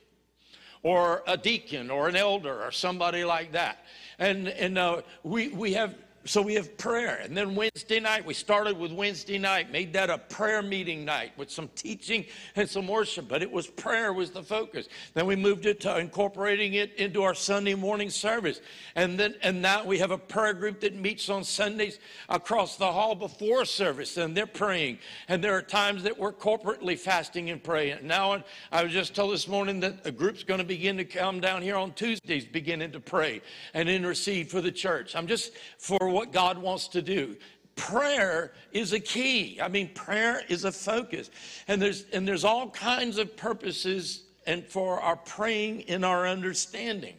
[0.83, 3.85] or a deacon or an elder or somebody like that.
[4.19, 5.95] And, and uh, we, we have
[6.25, 7.21] so we have prayer.
[7.23, 11.33] And then Wednesday night, we started with Wednesday night, made that a prayer meeting night
[11.37, 12.25] with some teaching
[12.57, 14.89] and some worship, but it was prayer was the focus.
[15.13, 18.61] Then we moved it to incorporating it into our Sunday morning service.
[18.95, 21.99] And then and now we have a prayer group that meets on Sundays
[22.29, 24.99] across the hall before service, and they're praying.
[25.29, 27.99] And there are times that we're corporately fasting and praying.
[28.03, 31.41] Now I was just told this morning that a group's going to begin to come
[31.41, 33.43] down here on Tuesdays, beginning to pray
[33.75, 35.15] and intercede for the church.
[35.15, 37.37] I'm just for what God wants to do.
[37.77, 39.61] Prayer is a key.
[39.61, 41.29] I mean, prayer is a focus.
[41.67, 47.17] And there's and there's all kinds of purposes and for our praying in our understanding.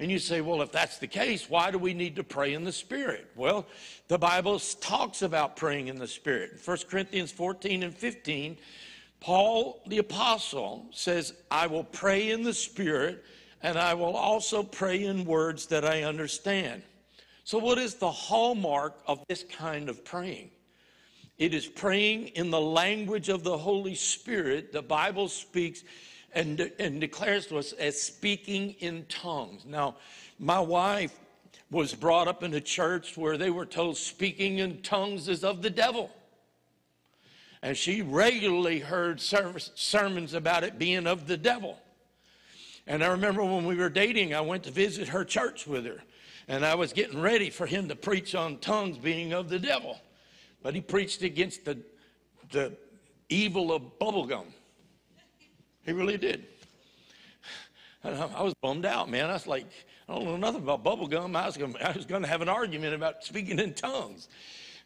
[0.00, 2.64] And you say, well, if that's the case, why do we need to pray in
[2.64, 3.30] the Spirit?
[3.34, 3.66] Well,
[4.06, 6.60] the Bible talks about praying in the Spirit.
[6.64, 8.58] 1 Corinthians 14 and 15,
[9.20, 13.24] Paul the Apostle says, I will pray in the Spirit,
[13.60, 16.82] and I will also pray in words that I understand.
[17.48, 20.50] So, what is the hallmark of this kind of praying?
[21.38, 24.70] It is praying in the language of the Holy Spirit.
[24.70, 25.82] The Bible speaks
[26.34, 29.64] and, and declares to us as speaking in tongues.
[29.64, 29.96] Now,
[30.38, 31.18] my wife
[31.70, 35.62] was brought up in a church where they were told speaking in tongues is of
[35.62, 36.10] the devil.
[37.62, 41.78] And she regularly heard sermons about it being of the devil.
[42.86, 46.02] And I remember when we were dating, I went to visit her church with her.
[46.48, 50.00] And I was getting ready for him to preach on tongues being of the devil.
[50.62, 51.78] But he preached against the,
[52.50, 52.76] the
[53.28, 54.46] evil of bubblegum.
[55.84, 56.46] He really did.
[58.02, 59.28] And I was bummed out, man.
[59.28, 59.66] I was like,
[60.08, 61.36] I don't know nothing about bubblegum.
[61.36, 64.28] I was, gonna, I was going to have an argument about speaking in tongues.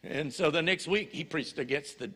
[0.02, 2.10] And so the next week, he preached against the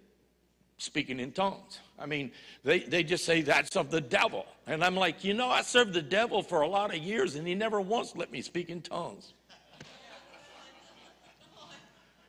[0.78, 1.80] speaking in tongues.
[1.98, 2.30] I mean,
[2.64, 4.46] they, they just say that's of the devil.
[4.66, 7.46] And I'm like, you know, I served the devil for a lot of years, and
[7.46, 9.32] he never once let me speak in tongues.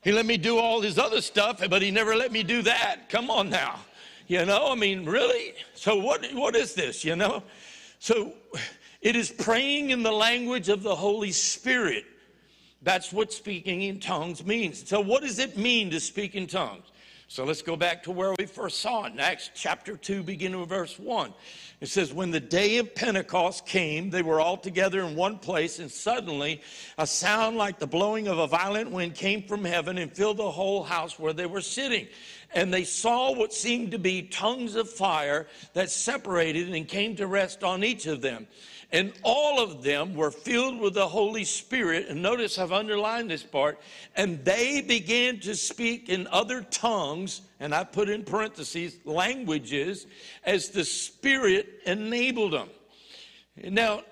[0.03, 3.09] He let me do all his other stuff, but he never let me do that.
[3.09, 3.79] Come on now.
[4.27, 5.53] You know, I mean, really?
[5.73, 7.43] So what, what is this, you know?
[7.99, 8.33] So
[9.01, 12.05] it is praying in the language of the Holy Spirit.
[12.83, 14.87] That's what speaking in tongues means.
[14.87, 16.85] So what does it mean to speak in tongues?
[17.29, 20.61] So let's go back to where we first saw it in Acts chapter 2, beginning
[20.61, 21.33] with verse 1.
[21.81, 25.79] It says, When the day of Pentecost came, they were all together in one place,
[25.79, 26.61] and suddenly
[26.97, 30.49] a sound like the blowing of a violent wind came from heaven and filled the
[30.49, 32.07] whole house where they were sitting.
[32.53, 37.27] and they saw what seemed to be tongues of fire that separated and came to
[37.27, 38.47] rest on each of them.
[38.91, 42.07] And all of them were filled with the Holy Spirit.
[42.07, 43.79] And notice I've underlined this part.
[44.15, 50.07] And they began to speak in other tongues, and I put in parentheses, languages,
[50.45, 52.69] as the Spirit enabled them.
[53.61, 54.03] Now,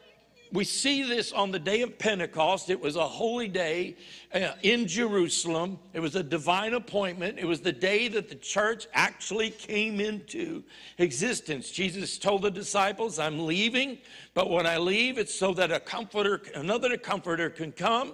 [0.56, 2.70] we see this on the day of Pentecost.
[2.70, 3.98] It was a holy day
[4.34, 5.78] uh, in Jerusalem.
[5.94, 7.38] It was a divine appointment.
[7.38, 10.64] It was the day that the church actually came into
[10.98, 11.70] existence.
[11.70, 13.98] Jesus told the disciples, I'm leaving,
[14.34, 18.14] but when I leave, it's so that a comforter, another comforter can come.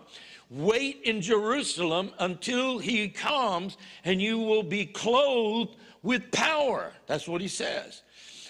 [0.50, 6.92] Wait in Jerusalem until he comes, and you will be clothed with power.
[7.06, 8.02] That's what he says.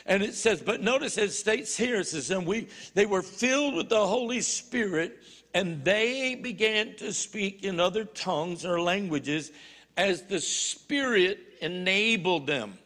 [0.05, 3.75] And it says, but notice it states here, it says, and we they were filled
[3.75, 5.19] with the Holy Spirit,
[5.53, 9.51] and they began to speak in other tongues or languages
[9.97, 12.77] as the Spirit enabled them.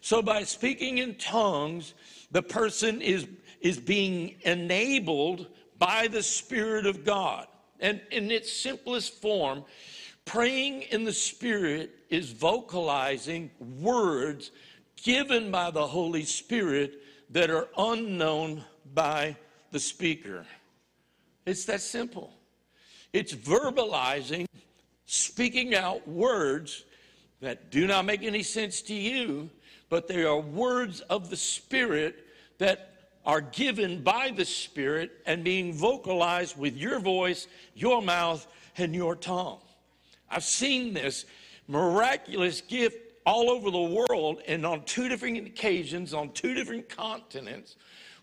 [0.00, 1.94] So by speaking in tongues,
[2.30, 3.26] the person is,
[3.60, 5.48] is being enabled
[5.78, 7.46] by the Spirit of God.
[7.80, 9.64] And in its simplest form,
[10.24, 14.50] praying in the Spirit is vocalizing words
[15.02, 19.36] given by the Holy Spirit that are unknown by
[19.70, 20.46] the speaker.
[21.46, 22.32] It's that simple.
[23.12, 24.46] It's verbalizing,
[25.06, 26.84] speaking out words
[27.40, 29.50] that do not make any sense to you,
[29.88, 32.26] but they are words of the Spirit
[32.58, 32.90] that
[33.26, 38.46] are given by the Spirit and being vocalized with your voice, your mouth,
[38.76, 39.58] and your tongue.
[40.30, 41.26] I've seen this
[41.66, 47.76] miraculous gift all over the world and on two different occasions on two different continents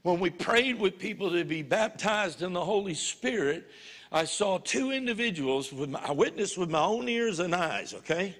[0.07, 3.69] when we prayed with people to be baptized in the Holy Spirit,
[4.09, 8.33] I saw two individuals, with my, I witnessed with my own ears and eyes, okay?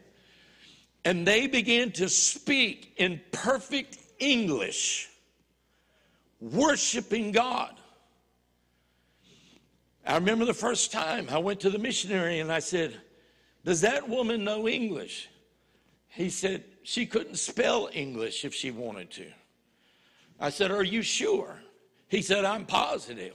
[1.04, 5.10] And they began to speak in perfect English,
[6.40, 7.76] worshiping God.
[10.06, 12.96] I remember the first time I went to the missionary and I said,
[13.66, 15.28] Does that woman know English?
[16.10, 19.26] He said she couldn't spell English if she wanted to.
[20.40, 21.60] I said, Are you sure?
[22.08, 23.34] He said, I'm positive.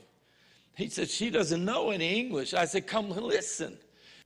[0.75, 2.53] He said, She doesn't know any English.
[2.53, 3.77] I said, Come listen.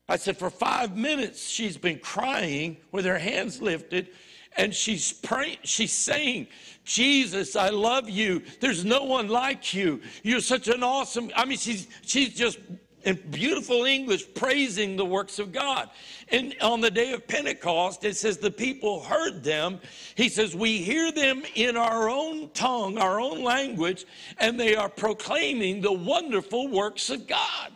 [0.09, 4.09] I said, For five minutes, she's been crying with her hands lifted,
[4.55, 6.47] and she's praying, she's saying,
[6.85, 8.41] Jesus, I love you.
[8.61, 10.01] There's no one like you.
[10.23, 11.31] You're such an awesome.
[11.35, 12.59] I mean, she's she's just
[13.07, 15.89] in beautiful English praising the works of God.
[16.29, 19.79] And on the day of Pentecost, it says the people heard them.
[20.15, 24.05] He says, We hear them in our own tongue, our own language,
[24.39, 27.71] and they are proclaiming the wonderful works of God.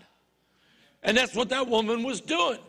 [1.01, 2.59] And that's what that woman was doing.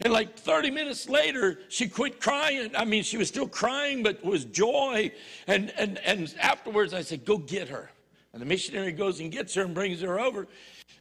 [0.00, 2.70] And like 30 minutes later, she quit crying.
[2.76, 5.10] I mean, she was still crying, but was joy.
[5.48, 7.90] And, and, and afterwards, I said, Go get her.
[8.32, 10.46] And the missionary goes and gets her and brings her over.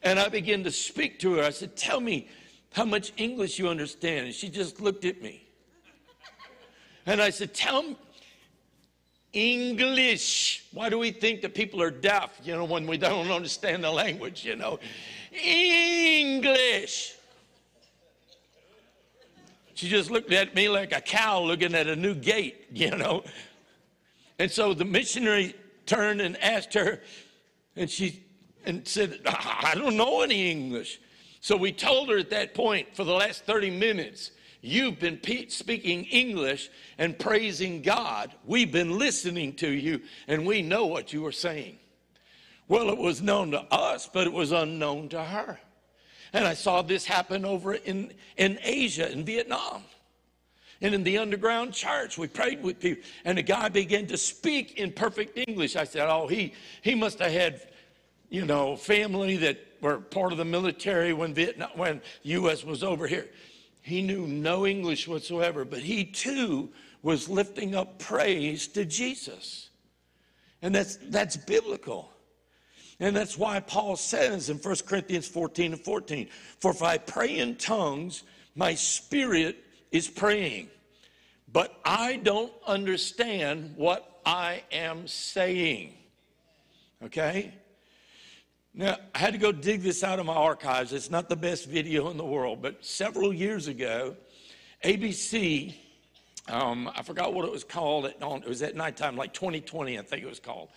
[0.03, 1.43] And I began to speak to her.
[1.43, 2.27] I said, Tell me
[2.71, 4.27] how much English you understand.
[4.27, 5.43] And she just looked at me.
[7.05, 7.97] And I said, Tell me
[9.31, 10.65] English.
[10.73, 13.91] Why do we think that people are deaf, you know, when we don't understand the
[13.91, 14.79] language, you know?
[15.31, 17.15] English.
[19.73, 23.23] She just looked at me like a cow looking at a new gate, you know.
[24.37, 25.55] And so the missionary
[25.85, 27.01] turned and asked her,
[27.75, 28.22] and she
[28.65, 30.99] and said, I don't know any English.
[31.41, 34.31] So we told her at that point for the last 30 minutes,
[34.65, 35.19] You've been
[35.49, 38.33] speaking English and praising God.
[38.45, 39.99] We've been listening to you
[40.29, 41.79] and we know what you were saying.
[42.69, 45.59] Well, it was known to us, but it was unknown to her.
[46.31, 49.83] And I saw this happen over in, in Asia, in Vietnam.
[50.79, 54.79] And in the underground church, we prayed with people, and a guy began to speak
[54.79, 55.75] in perfect English.
[55.75, 57.61] I said, Oh, he, he must have had
[58.33, 62.63] you know, family that were part of the military when Vietnam, when U.S.
[62.63, 63.29] was over here.
[63.81, 66.71] He knew no English whatsoever, but he too
[67.03, 69.69] was lifting up praise to Jesus.
[70.63, 72.09] And that's, that's biblical.
[72.99, 76.27] And that's why Paul says in 1 Corinthians 14 and 14,
[76.59, 78.23] For if I pray in tongues,
[78.55, 80.69] my spirit is praying,
[81.51, 85.93] but I don't understand what I am saying.
[87.03, 87.53] Okay?
[88.75, 90.93] Now, I had to go dig this out of my archives.
[90.93, 94.15] It's not the best video in the world, but several years ago,
[94.83, 95.75] ABC,
[96.49, 100.23] um, I forgot what it was called, it was at nighttime, like 2020, I think
[100.23, 100.69] it was called.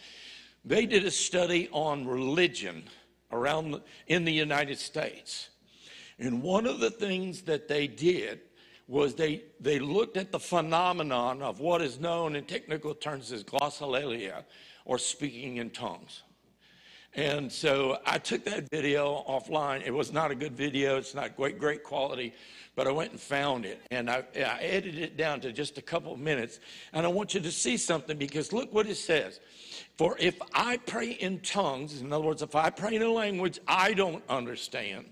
[0.63, 2.85] They did a study on religion
[3.33, 5.49] around in the United States.
[6.19, 8.41] And one of the things that they did
[8.89, 13.43] was they, they looked at the phenomenon of what is known in technical terms as
[13.43, 14.45] glossolalia,
[14.85, 16.23] or speaking in tongues.
[17.17, 19.83] And so I took that video offline.
[19.87, 20.99] It was not a good video.
[20.99, 22.35] It's not great, great quality,
[22.75, 25.83] but I went and found it and I, I edited it down to just a
[25.83, 26.61] couple of minutes.
[26.93, 29.41] And I want you to see something because look what it says.
[29.97, 33.61] For if I pray in tongues, in other words, if I pray in a language
[33.67, 35.07] I don't understand,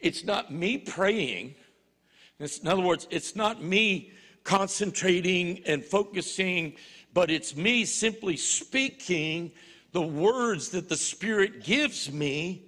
[0.00, 1.54] it's not me praying.
[2.38, 4.12] It's, in other words, it's not me
[4.44, 6.76] concentrating and focusing,
[7.14, 9.52] but it's me simply speaking
[9.92, 12.64] the words that the Spirit gives me,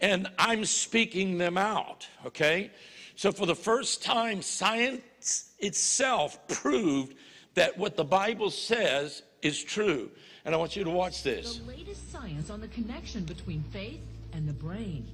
[0.00, 2.70] and I'm speaking them out, okay?
[3.16, 7.14] So, for the first time, science itself proved
[7.54, 10.10] that what the Bible says is true.
[10.44, 11.58] And I want you to watch this.
[11.58, 14.00] The latest science on the connection between faith
[14.32, 15.06] and the brain.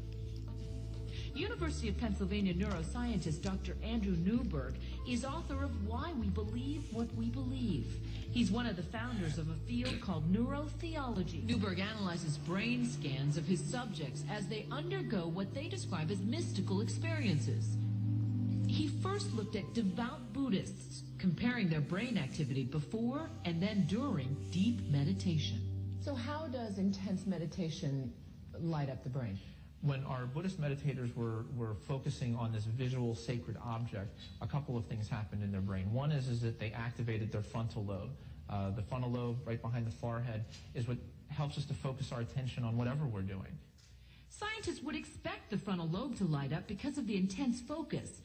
[1.35, 3.77] University of Pennsylvania neuroscientist Dr.
[3.85, 4.75] Andrew Newberg
[5.09, 7.97] is author of Why We Believe What We Believe.
[8.31, 11.45] He's one of the founders of a field called neurotheology.
[11.45, 16.81] Newberg analyzes brain scans of his subjects as they undergo what they describe as mystical
[16.81, 17.77] experiences.
[18.67, 24.81] He first looked at devout Buddhists, comparing their brain activity before and then during deep
[24.91, 25.61] meditation.
[26.01, 28.13] So, how does intense meditation
[28.61, 29.39] light up the brain?
[29.83, 34.85] When our Buddhist meditators were, were focusing on this visual sacred object, a couple of
[34.87, 35.93] things happened in their brain.
[35.93, 38.11] One is, is that they activated their frontal lobe.
[38.51, 40.45] Uh, the frontal lobe, right behind the forehead,
[40.75, 40.97] is what
[41.29, 43.59] helps us to focus our attention on whatever we're doing.
[44.31, 48.21] Scientists would expect the frontal lobe to light up because of the intense focus.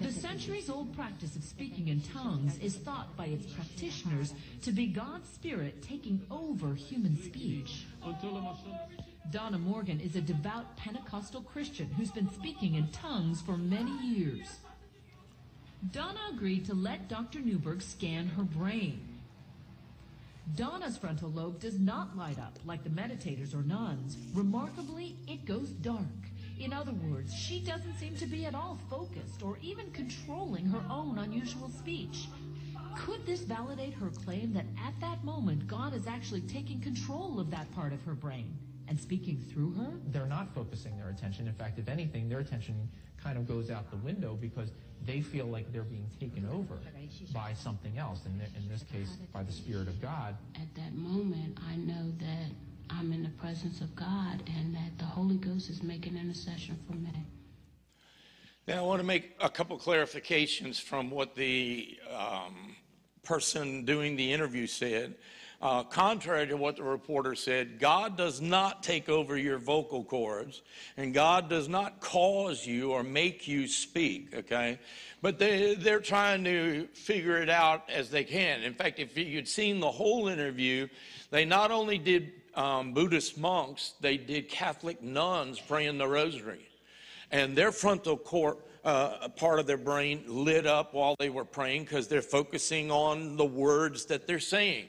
[0.00, 4.86] The centuries old practice of speaking in tongues is thought by its practitioners to be
[4.86, 7.86] God's Spirit taking over human speech.
[9.30, 14.46] Donna Morgan is a devout Pentecostal Christian who's been speaking in tongues for many years.
[15.92, 17.40] Donna agreed to let Dr.
[17.40, 19.05] Newberg scan her brain.
[20.54, 24.16] Donna's frontal lobe does not light up like the meditators or nuns.
[24.32, 26.04] Remarkably, it goes dark.
[26.58, 30.82] In other words, she doesn't seem to be at all focused or even controlling her
[30.88, 32.28] own unusual speech.
[32.96, 37.50] Could this validate her claim that at that moment God is actually taking control of
[37.50, 38.56] that part of her brain
[38.88, 39.92] and speaking through her?
[40.06, 41.46] They're not focusing their attention.
[41.46, 42.88] In fact, if anything, their attention
[43.22, 44.70] kind of goes out the window because
[45.04, 46.78] they feel like they're being taken over
[47.32, 50.36] by something else, in, in this case, by the Spirit of God.
[50.56, 52.50] At that moment, I know that
[52.90, 56.96] I'm in the presence of God and that the Holy Ghost is making intercession for
[56.96, 57.26] me.
[58.66, 62.74] Now, I want to make a couple clarifications from what the um,
[63.22, 65.14] person doing the interview said.
[65.62, 70.60] Uh, contrary to what the reporter said, God does not take over your vocal cords,
[70.98, 74.78] and God does not cause you or make you speak, okay?
[75.22, 78.62] But they, they're trying to figure it out as they can.
[78.62, 80.88] In fact, if you'd seen the whole interview,
[81.30, 86.68] they not only did um, Buddhist monks, they did Catholic nuns praying the rosary.
[87.30, 91.84] And their frontal court, uh, part of their brain lit up while they were praying
[91.84, 94.86] because they're focusing on the words that they're saying.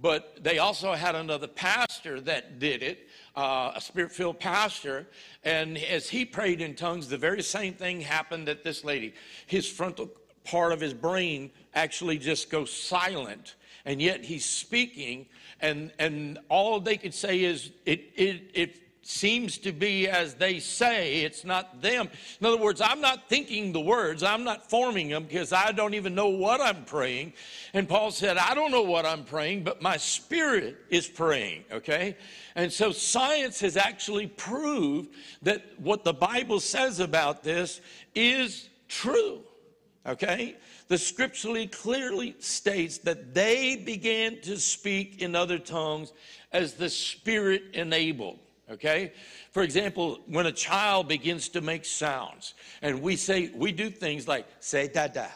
[0.00, 5.06] But they also had another pastor that did it, uh, a spirit filled pastor.
[5.44, 9.14] And as he prayed in tongues, the very same thing happened at this lady.
[9.46, 10.10] His frontal
[10.44, 13.54] part of his brain actually just goes silent.
[13.84, 15.26] And yet he's speaking
[15.62, 20.58] and and all they could say is it it it seems to be as they
[20.58, 22.08] say it's not them.
[22.40, 25.94] In other words i'm not thinking the words i'm not forming them because i don't
[25.94, 27.32] even know what i'm praying.
[27.74, 32.16] And paul said i don't know what i'm praying but my spirit is praying okay?
[32.54, 35.10] And so science has actually proved
[35.42, 37.80] that what the bible says about this
[38.14, 39.42] is true
[40.06, 40.56] okay?
[40.88, 46.12] The scripturally clearly states that they began to speak in other tongues
[46.52, 48.38] as the Spirit enabled.
[48.70, 49.12] Okay?
[49.50, 54.28] For example, when a child begins to make sounds, and we say, we do things
[54.28, 55.28] like say dada.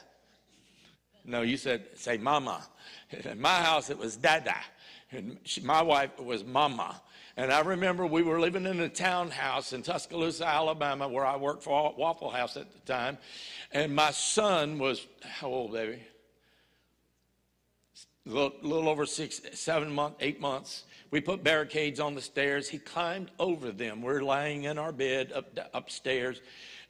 [1.25, 2.67] No, you said say mama.
[3.25, 4.57] In my house, it was dada.
[5.11, 7.01] And she, my wife was mama.
[7.37, 11.63] And I remember we were living in a townhouse in Tuscaloosa, Alabama, where I worked
[11.63, 13.19] for Waffle House at the time.
[13.73, 16.03] And my son was, how old, baby?
[18.27, 20.85] A little, little over six, seven months, eight months.
[21.17, 22.69] We put barricades on the stairs.
[22.69, 24.03] He climbed over them.
[24.03, 26.43] We're lying in our bed up, upstairs.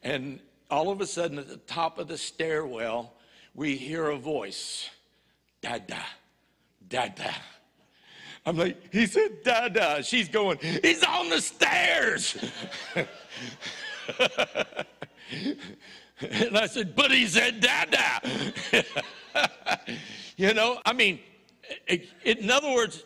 [0.02, 3.12] And all of a sudden, at the top of the stairwell,
[3.54, 4.90] we hear a voice
[5.60, 6.02] Dada,
[6.88, 7.36] Dada.
[8.44, 10.02] I'm like, he said, Dada.
[10.02, 12.36] She's going, he's on the stairs.
[16.18, 18.52] And I said, But he said, Dada.
[20.36, 21.20] you know, I mean,
[21.86, 23.04] it, it, in other words,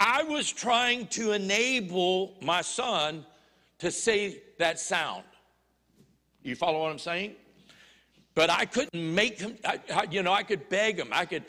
[0.00, 3.26] I was trying to enable my son
[3.78, 5.24] to say that sound.
[6.42, 7.34] You follow what I'm saying?
[8.34, 11.08] But I couldn't make him, I, I, you know, I could beg him.
[11.12, 11.44] I could,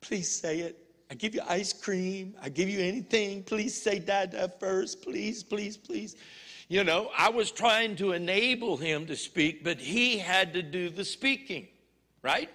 [0.00, 0.78] please say it.
[1.10, 2.34] I give you ice cream.
[2.40, 3.42] I give you anything.
[3.42, 5.02] Please say dada first.
[5.02, 6.14] Please, please, please.
[6.68, 10.90] You know, I was trying to enable him to speak, but he had to do
[10.90, 11.66] the speaking,
[12.22, 12.50] right?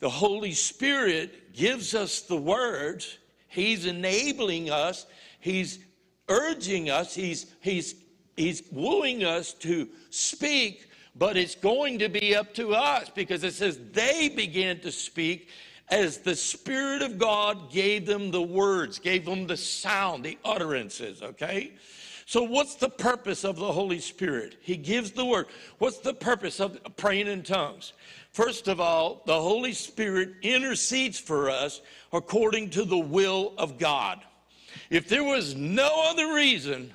[0.00, 3.16] The Holy Spirit gives us the words.
[3.50, 5.06] He's enabling us.
[5.40, 5.80] He's
[6.28, 7.14] urging us.
[7.14, 7.96] He's, he's,
[8.36, 13.52] he's wooing us to speak, but it's going to be up to us because it
[13.52, 15.50] says they began to speak
[15.88, 21.20] as the Spirit of God gave them the words, gave them the sound, the utterances,
[21.20, 21.72] okay?
[22.26, 24.58] So, what's the purpose of the Holy Spirit?
[24.60, 25.46] He gives the word.
[25.78, 27.92] What's the purpose of praying in tongues?
[28.30, 31.80] First of all, the Holy Spirit intercedes for us
[32.12, 34.20] according to the will of God.
[34.88, 36.92] If there was no other reason,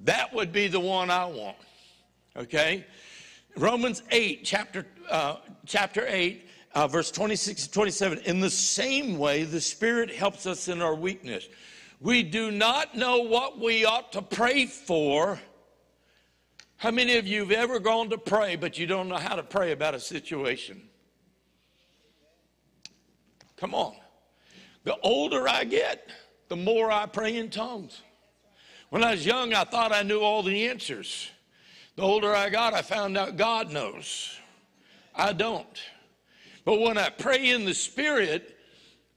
[0.00, 1.56] that would be the one I want.
[2.36, 2.84] Okay?
[3.56, 8.18] Romans 8, chapter, uh, chapter 8, uh, verse 26 to 27.
[8.24, 11.48] In the same way, the Spirit helps us in our weakness.
[12.00, 15.40] We do not know what we ought to pray for.
[16.76, 19.42] How many of you have ever gone to pray, but you don't know how to
[19.42, 20.82] pray about a situation?
[23.56, 23.96] Come on.
[24.86, 26.10] The older I get,
[26.48, 28.02] the more I pray in tongues.
[28.90, 31.28] When I was young, I thought I knew all the answers.
[31.96, 34.38] The older I got, I found out God knows.
[35.12, 35.82] I don't.
[36.64, 38.56] But when I pray in the Spirit,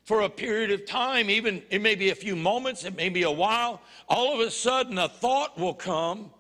[0.05, 3.21] for a period of time, even it may be a few moments, it may be
[3.21, 6.31] a while, all of a sudden a thought will come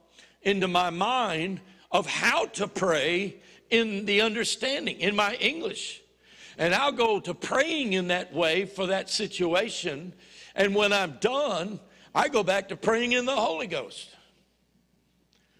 [0.41, 1.61] into my mind
[1.91, 3.35] of how to pray
[3.69, 6.01] in the understanding, in my English.
[6.59, 10.13] And I'll go to praying in that way for that situation.
[10.53, 11.79] And when I'm done,
[12.13, 14.09] I go back to praying in the Holy Ghost.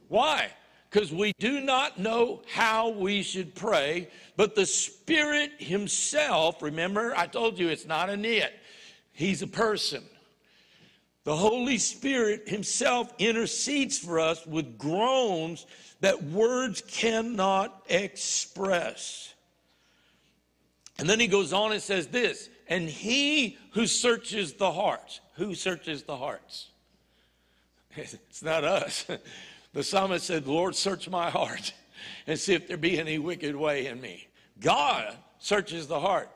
[0.08, 0.52] Why?
[0.90, 7.28] because we do not know how we should pray, but the Spirit Himself, remember, I
[7.28, 8.54] told you it's not a nit,
[9.12, 10.04] He's a person.
[11.26, 15.68] The Holy Spirit Himself intercedes for us with groans
[16.00, 19.34] that words cannot express.
[21.00, 25.56] And then he goes on and says this, and He who searches the hearts, who
[25.56, 26.68] searches the hearts?
[27.96, 29.06] It's not us.
[29.72, 31.74] The psalmist said, Lord, search my heart
[32.28, 34.28] and see if there be any wicked way in me.
[34.60, 36.30] God searches the heart.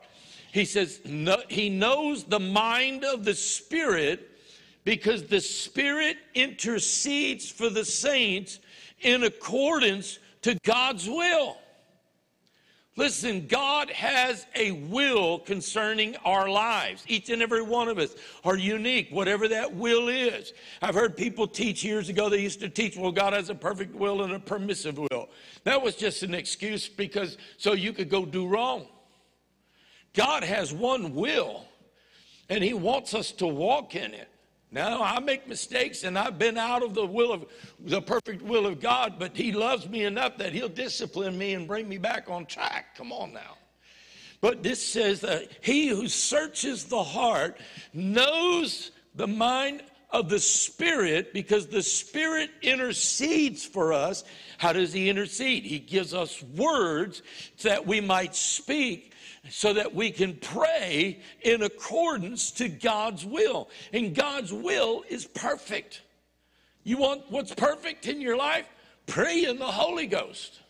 [0.52, 1.00] He says,
[1.48, 4.30] He knows the mind of the Spirit
[4.84, 8.60] because the Spirit intercedes for the saints
[9.00, 11.56] in accordance to God's will.
[12.96, 17.02] Listen, God has a will concerning our lives.
[17.08, 18.14] Each and every one of us
[18.44, 20.52] are unique, whatever that will is.
[20.80, 23.96] I've heard people teach years ago, they used to teach, well, God has a perfect
[23.96, 25.28] will and a permissive will.
[25.64, 28.86] That was just an excuse because so you could go do wrong.
[30.14, 31.64] God has one will,
[32.48, 34.28] and He wants us to walk in it.
[34.74, 37.46] Now, I make mistakes and I've been out of the will of
[37.78, 41.68] the perfect will of God, but He loves me enough that He'll discipline me and
[41.68, 42.96] bring me back on track.
[42.96, 43.56] Come on now.
[44.40, 47.60] But this says that He who searches the heart
[47.92, 54.24] knows the mind of the Spirit because the Spirit intercedes for us.
[54.58, 55.62] How does He intercede?
[55.62, 57.22] He gives us words
[57.62, 59.13] that we might speak
[59.50, 63.68] so that we can pray in accordance to God's will.
[63.92, 66.02] And God's will is perfect.
[66.82, 68.66] You want what's perfect in your life?
[69.06, 70.60] Pray in the Holy Ghost.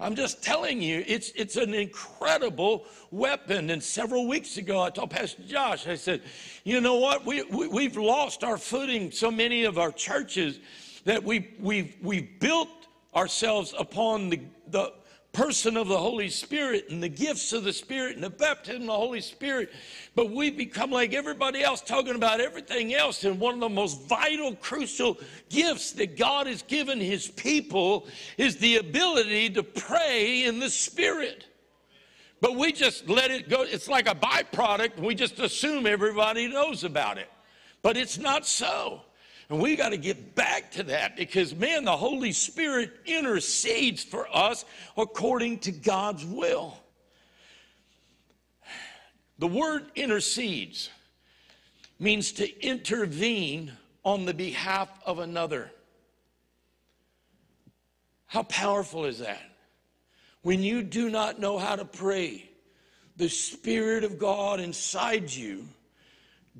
[0.00, 3.70] I'm just telling you, it's, it's an incredible weapon.
[3.70, 6.22] And several weeks ago, I told Pastor Josh, I said,
[6.64, 7.24] you know what?
[7.24, 10.58] We, we, we've lost our footing, so many of our churches,
[11.04, 12.68] that we, we've, we've built
[13.14, 14.92] ourselves upon the, the,
[15.32, 18.86] person of the Holy Spirit and the gifts of the Spirit and the baptism of
[18.88, 19.72] the Holy Spirit.
[20.14, 23.24] But we become like everybody else, talking about everything else.
[23.24, 25.18] And one of the most vital, crucial
[25.48, 28.06] gifts that God has given His people
[28.36, 31.46] is the ability to pray in the Spirit.
[32.42, 33.62] But we just let it go.
[33.62, 34.98] It's like a byproduct.
[34.98, 37.30] We just assume everybody knows about it.
[37.82, 39.02] But it's not so.
[39.52, 44.26] And we got to get back to that because, man, the Holy Spirit intercedes for
[44.34, 44.64] us
[44.96, 46.78] according to God's will.
[49.38, 50.88] The word intercedes
[51.98, 53.72] means to intervene
[54.06, 55.70] on the behalf of another.
[58.24, 59.42] How powerful is that?
[60.40, 62.48] When you do not know how to pray,
[63.18, 65.68] the Spirit of God inside you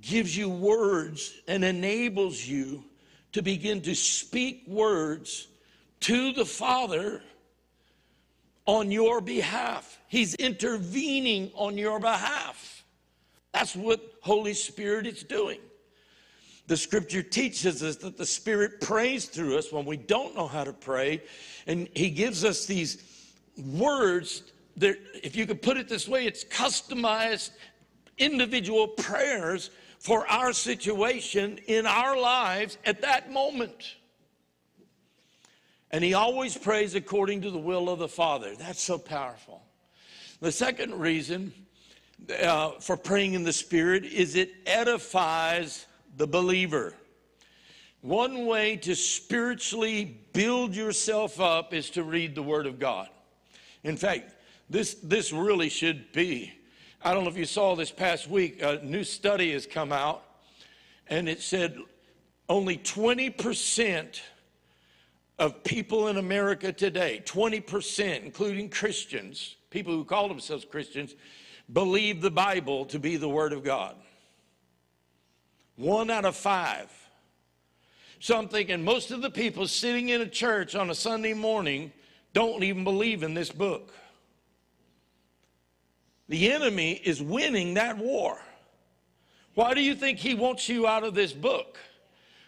[0.00, 2.84] gives you words and enables you
[3.32, 5.48] to begin to speak words
[6.00, 7.22] to the Father
[8.66, 10.00] on your behalf.
[10.08, 12.84] He's intervening on your behalf.
[13.52, 15.58] That's what Holy Spirit is doing.
[16.68, 20.64] The scripture teaches us that the Spirit prays through us when we don't know how
[20.64, 21.22] to pray,
[21.66, 23.02] and He gives us these
[23.56, 24.44] words
[24.76, 27.50] that, if you could put it this way, it's customized
[28.16, 29.70] individual prayers
[30.02, 33.94] for our situation in our lives at that moment.
[35.92, 38.56] And he always prays according to the will of the Father.
[38.56, 39.62] That's so powerful.
[40.40, 41.52] The second reason
[42.42, 46.94] uh, for praying in the Spirit is it edifies the believer.
[48.00, 53.08] One way to spiritually build yourself up is to read the Word of God.
[53.84, 54.34] In fact,
[54.68, 56.52] this, this really should be.
[57.04, 60.22] I don't know if you saw this past week, a new study has come out,
[61.08, 61.76] and it said
[62.48, 64.20] only 20%
[65.40, 71.16] of people in America today, 20%, including Christians, people who call themselves Christians,
[71.72, 73.96] believe the Bible to be the Word of God.
[75.74, 76.88] One out of five.
[78.20, 81.90] So I'm thinking most of the people sitting in a church on a Sunday morning
[82.32, 83.92] don't even believe in this book.
[86.28, 88.38] The enemy is winning that war.
[89.54, 91.78] Why do you think he wants you out of this book?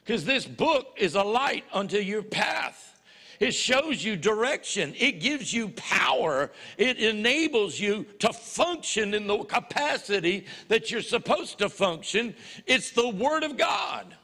[0.05, 2.95] Because this book is a light unto your path.
[3.41, 4.95] It shows you direction.
[4.97, 6.51] It gives you power.
[6.79, 12.35] It enables you to function in the capacity that you're supposed to function.
[12.67, 14.15] It's the Word of God.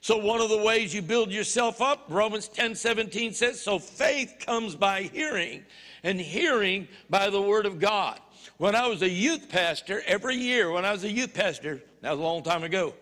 [0.00, 4.36] So, one of the ways you build yourself up, Romans 10 17 says, so faith
[4.44, 5.64] comes by hearing,
[6.02, 8.20] and hearing by the Word of God.
[8.58, 12.10] When I was a youth pastor, every year when I was a youth pastor, that
[12.10, 12.94] was a long time ago,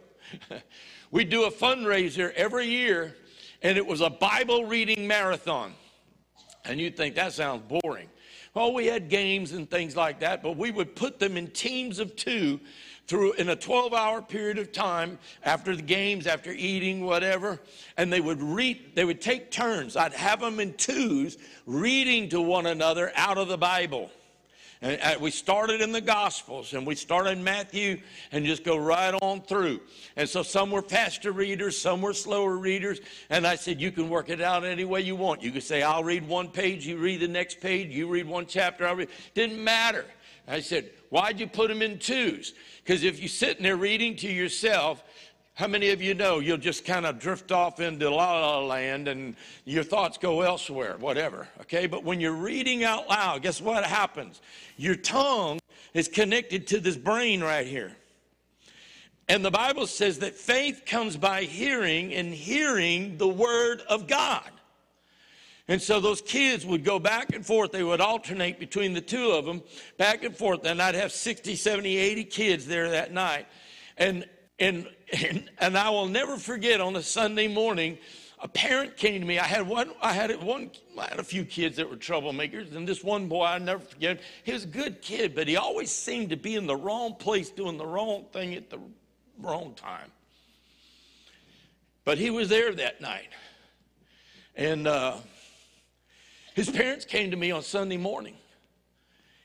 [1.11, 3.16] we'd do a fundraiser every year,
[3.62, 5.75] and it was a Bible reading marathon.
[6.65, 8.09] And you'd think that sounds boring.
[8.55, 11.99] Well, we had games and things like that, but we would put them in teams
[11.99, 12.61] of two
[13.07, 17.61] through in a 12 hour period of time after the games, after eating, whatever,
[17.97, 19.97] and they would read, they would take turns.
[19.97, 24.11] I'd have them in twos reading to one another out of the Bible.
[24.85, 28.02] And uh, we started in the Gospels and we started in Matthew
[28.32, 29.81] and just go right on through.
[30.15, 33.01] And so some were faster readers, some were slower readers.
[33.31, 35.43] And I said, You can work it out any way you want.
[35.43, 38.44] You could say, I'll read one page, you read the next page, you read one
[38.44, 39.09] chapter, I'll read.
[39.32, 40.05] Didn't matter.
[40.47, 42.52] I said, Why'd you put them in twos?
[42.85, 45.02] Because if you're sitting there reading to yourself,
[45.55, 49.07] how many of you know you'll just kind of drift off into la la land
[49.07, 51.87] and your thoughts go elsewhere, whatever, okay?
[51.87, 54.43] But when you're reading out loud, guess what happens?
[54.77, 55.61] Your tongue
[55.95, 57.97] is connected to this brain right here.
[59.29, 64.51] And the Bible says that faith comes by hearing and hearing the word of God.
[65.69, 67.71] And so those kids would go back and forth.
[67.73, 69.63] They would alternate between the two of them,
[69.99, 70.67] back and forth.
[70.67, 73.47] And I'd have 60, 70, 80 kids there that night.
[73.97, 74.27] And
[74.59, 77.99] and, and, and I will never forget on a Sunday morning,
[78.41, 79.39] a parent came to me.
[79.39, 82.86] I had one, I had one, I had a few kids that were troublemakers, and
[82.86, 84.20] this one boy I never forget.
[84.43, 87.51] He was a good kid, but he always seemed to be in the wrong place,
[87.51, 88.78] doing the wrong thing at the
[89.39, 90.11] wrong time.
[92.05, 93.31] But he was there that night,
[94.57, 95.16] and uh,
[96.55, 98.36] his parents came to me on Sunday morning.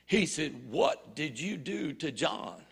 [0.06, 2.64] He said, "What did you do to John?"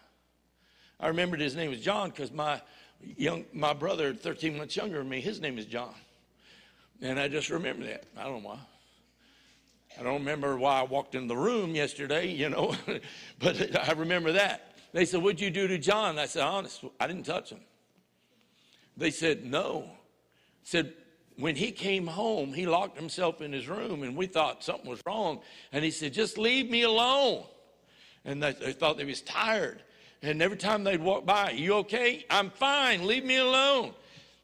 [0.99, 2.59] I remembered his name was John because my
[3.01, 5.93] young my brother, 13 months younger than me, his name is John.
[7.01, 8.05] And I just remember that.
[8.17, 8.59] I don't know why.
[9.99, 12.75] I don't remember why I walked in the room yesterday, you know,
[13.39, 14.75] but I remember that.
[14.93, 16.19] They said, What'd you do to John?
[16.19, 17.59] I said, Honest, I didn't touch him.
[18.95, 19.89] They said, No.
[20.63, 20.93] Said,
[21.37, 25.01] when he came home, he locked himself in his room and we thought something was
[25.05, 25.41] wrong.
[25.71, 27.45] And he said, Just leave me alone.
[28.25, 29.83] And they, they thought he was tired.
[30.21, 32.25] And every time they'd walk by, You okay?
[32.29, 33.05] I'm fine.
[33.05, 33.93] Leave me alone.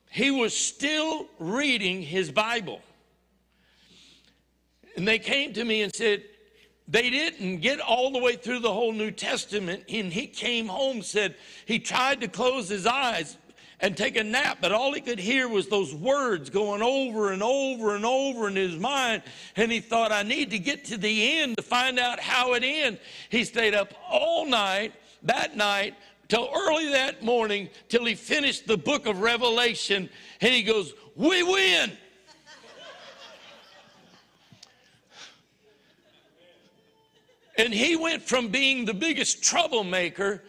[0.10, 2.82] He was still reading his Bible.
[4.96, 6.24] And they came to me and said,
[6.88, 9.86] they didn't get all the way through the whole New Testament.
[9.90, 11.36] And he came home, said
[11.66, 13.38] he tried to close his eyes
[13.80, 17.44] and take a nap, but all he could hear was those words going over and
[17.44, 19.24] over and over in his mind.
[19.56, 22.64] And he thought, I need to get to the end to find out how it
[22.64, 23.00] ends.
[23.30, 24.94] He stayed up all night
[25.24, 25.96] that night
[26.28, 30.10] till early that morning till he finished the book of Revelation.
[30.42, 31.92] And he goes, We win.
[37.58, 40.44] and he went from being the biggest troublemaker.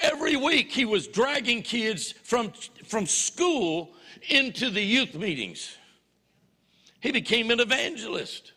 [0.00, 2.52] Every week he was dragging kids from,
[2.84, 3.94] from school
[4.28, 5.76] into the youth meetings.
[7.00, 8.52] He became an evangelist.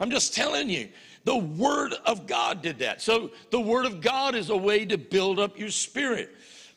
[0.00, 0.88] I'm just telling you
[1.24, 3.02] the Word of God did that.
[3.02, 6.30] So the Word of God is a way to build up your spirit.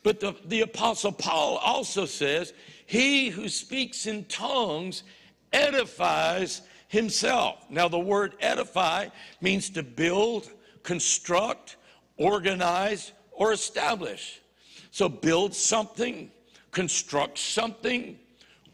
[0.04, 2.54] But the, the Apostle Paul also says,
[2.86, 5.04] He who speaks in tongues
[5.54, 6.62] edifies
[6.94, 7.66] himself.
[7.70, 9.08] Now, the word edify
[9.42, 10.52] means to build,
[10.84, 11.78] construct,
[12.18, 14.42] organize, or establish.
[14.92, 16.32] So, build something,
[16.72, 18.20] construct something,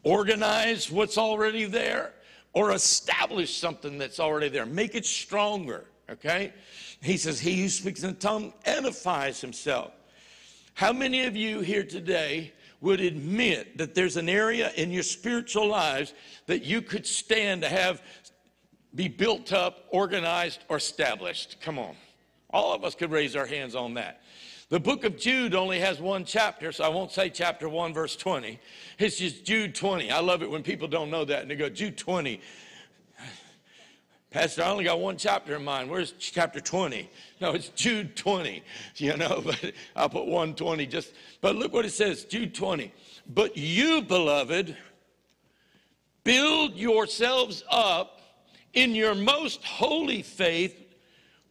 [0.04, 2.14] organize what's already there,
[2.54, 4.66] or establish something that's already there.
[4.66, 6.54] Make it stronger, okay?
[7.02, 9.92] He says, He who speaks in a tongue edifies himself.
[10.74, 15.68] How many of you here today would admit that there's an area in your spiritual
[15.68, 16.14] lives
[16.48, 18.02] that you could stand to have
[18.96, 21.58] be built up, organized, or established?
[21.62, 21.96] Come on.
[22.50, 24.22] All of us could raise our hands on that.
[24.70, 28.16] The book of Jude only has one chapter, so I won't say chapter 1, verse
[28.16, 28.60] 20.
[29.00, 30.12] It's just Jude 20.
[30.12, 32.40] I love it when people don't know that and they go, Jude 20.
[34.30, 35.90] Pastor, I only got one chapter in mind.
[35.90, 37.10] Where's chapter 20?
[37.42, 38.62] No, it's Jude 20,
[38.98, 41.14] you know, but I'll put 120 just.
[41.42, 42.94] But look what it says, Jude 20.
[43.28, 44.78] But you, beloved,
[46.24, 48.22] build yourselves up
[48.76, 50.80] in your most holy faith,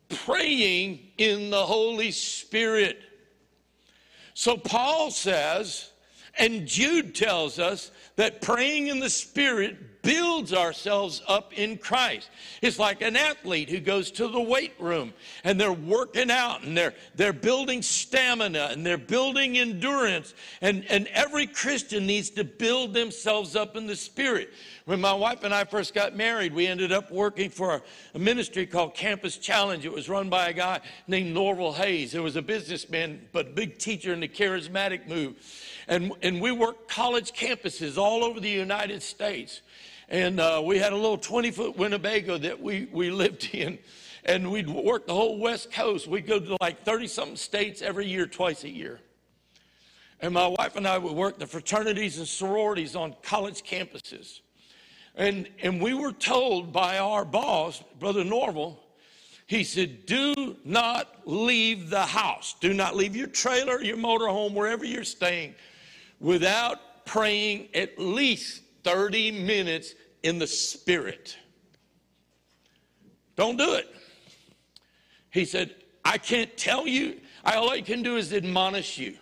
[0.09, 3.03] praying in the Holy Spirit.
[4.39, 5.90] So Paul says,
[6.39, 12.31] and Jude tells us that praying in the Spirit builds ourselves up in Christ.
[12.62, 15.12] It's like an athlete who goes to the weight room
[15.44, 20.35] and they're working out and they're, they're building stamina and they're building endurance.
[20.60, 24.51] And, and every Christian needs to build themselves up in the Spirit.
[24.86, 27.82] When my wife and I first got married, we ended up working for
[28.15, 29.85] a ministry called Campus Challenge.
[29.85, 32.15] It was run by a guy named Norval Hayes.
[32.15, 35.36] It was a businessman, but big teacher in the charismatic move.
[35.89, 39.62] And, and we worked college campuses all over the United States.
[40.10, 43.78] And uh, we had a little 20 foot Winnebago that we, we lived in.
[44.24, 46.06] And we'd work the whole West Coast.
[46.06, 49.01] We'd go to like 30 something states every year, twice a year.
[50.20, 54.40] And my wife and I would work the fraternities and sororities on college campuses.
[55.15, 58.78] And, and we were told by our boss, Brother Norval,
[59.47, 62.55] he said, Do not leave the house.
[62.60, 65.55] Do not leave your trailer, your motorhome, wherever you're staying,
[66.20, 71.36] without praying at least 30 minutes in the spirit.
[73.36, 73.95] Don't do it.
[75.31, 75.74] He said,
[76.05, 77.20] I can't tell you.
[77.45, 79.16] All I can do is admonish you.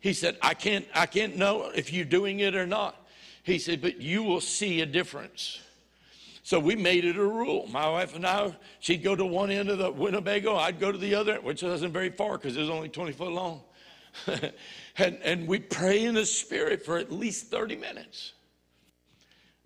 [0.00, 3.06] He said, I can't, I can't know if you're doing it or not.
[3.42, 5.60] He said, but you will see a difference.
[6.42, 7.66] So we made it a rule.
[7.68, 10.98] My wife and I, she'd go to one end of the Winnebago, I'd go to
[10.98, 13.62] the other, which wasn't very far because it was only 20 foot long.
[14.96, 18.34] and, and we'd pray in the spirit for at least 30 minutes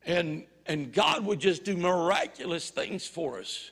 [0.09, 3.70] and, and God would just do miraculous things for us.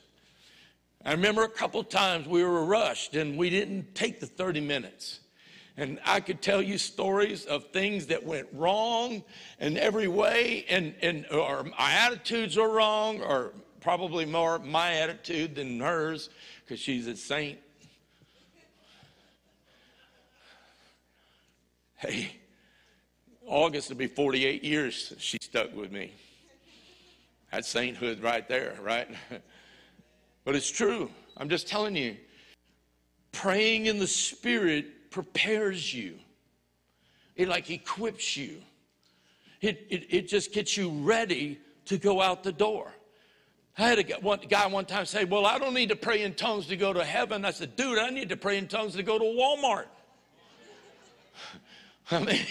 [1.03, 5.21] I remember a couple times we were rushed and we didn't take the 30 minutes.
[5.77, 9.23] And I could tell you stories of things that went wrong
[9.59, 15.53] in every way, and, and or my attitudes were wrong, or probably more my attitude
[15.53, 16.31] than hers,
[16.65, 17.59] because she's a saint.
[21.97, 22.37] Hey,
[23.47, 26.13] August will be 48 years she stuck with me.
[27.51, 29.07] That's sainthood right there, right?
[30.45, 31.09] but it's true.
[31.37, 32.15] I'm just telling you.
[33.31, 36.19] Praying in the Spirit prepares you,
[37.35, 38.61] it like equips you,
[39.61, 42.91] it, it, it just gets you ready to go out the door.
[43.77, 46.35] I had a one, guy one time say, Well, I don't need to pray in
[46.35, 47.43] tongues to go to heaven.
[47.43, 49.85] I said, Dude, I need to pray in tongues to go to Walmart.
[52.11, 52.45] I mean,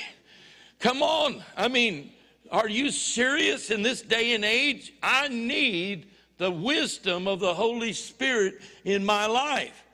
[0.80, 1.42] come on.
[1.56, 2.12] I mean,
[2.50, 4.92] are you serious in this day and age?
[5.02, 6.08] I need
[6.38, 9.84] the wisdom of the Holy Spirit in my life.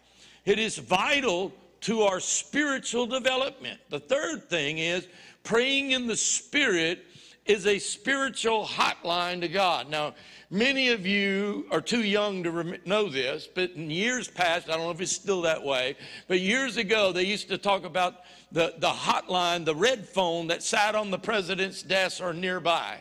[0.44, 1.52] It is vital
[1.82, 3.78] to our spiritual development.
[3.90, 5.06] The third thing is
[5.44, 7.05] praying in the Spirit
[7.47, 9.89] is a spiritual hotline to God.
[9.89, 10.14] Now,
[10.53, 14.83] many of you are too young to know this, but in years past, I don't
[14.83, 15.97] know if it's still that way,
[16.29, 18.16] but years ago, they used to talk about
[18.53, 22.99] the, the hotline, the red phone that sat on the president's desk or nearby.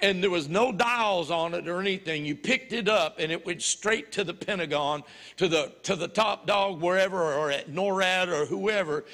[0.00, 2.24] And there was no dials on it or anything.
[2.24, 5.02] You picked it up and it went straight to the Pentagon,
[5.36, 9.04] to the, to the top dog, wherever, or at NORAD or whoever.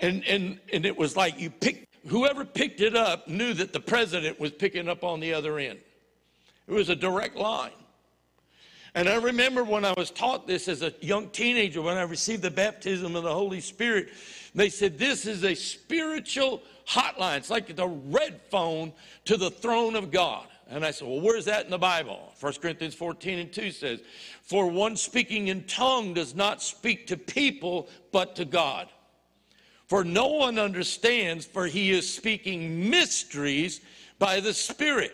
[0.00, 3.80] And, and, and it was like you picked, whoever picked it up knew that the
[3.80, 5.78] president was picking up on the other end.
[6.66, 7.72] It was a direct line.
[8.94, 12.42] And I remember when I was taught this as a young teenager, when I received
[12.42, 14.10] the baptism of the Holy Spirit,
[14.54, 17.38] they said this is a spiritual hotline.
[17.38, 18.92] It's like the red phone
[19.24, 20.46] to the throne of God.
[20.68, 22.32] And I said, Well, where's that in the Bible?
[22.38, 24.00] 1 Corinthians 14 and 2 says,
[24.42, 28.88] For one speaking in tongue does not speak to people, but to God.
[29.86, 33.80] For no one understands, for he is speaking mysteries
[34.18, 35.12] by the Spirit.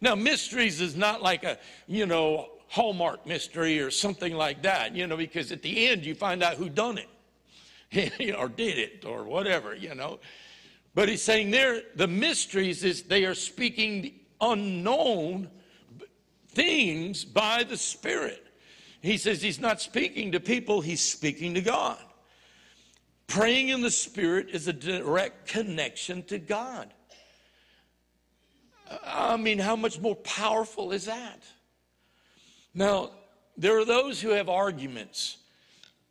[0.00, 5.06] Now, mysteries is not like a, you know, Hallmark mystery or something like that, you
[5.06, 6.98] know, because at the end you find out who done
[7.92, 10.18] it or did it or whatever, you know.
[10.94, 15.48] But he's saying there, the mysteries is they are speaking unknown
[16.48, 18.46] things by the Spirit.
[19.02, 21.98] He says he's not speaking to people, he's speaking to God.
[23.26, 26.92] Praying in the Spirit is a direct connection to God.
[29.04, 31.42] I mean, how much more powerful is that?
[32.74, 33.10] Now,
[33.56, 35.38] there are those who have arguments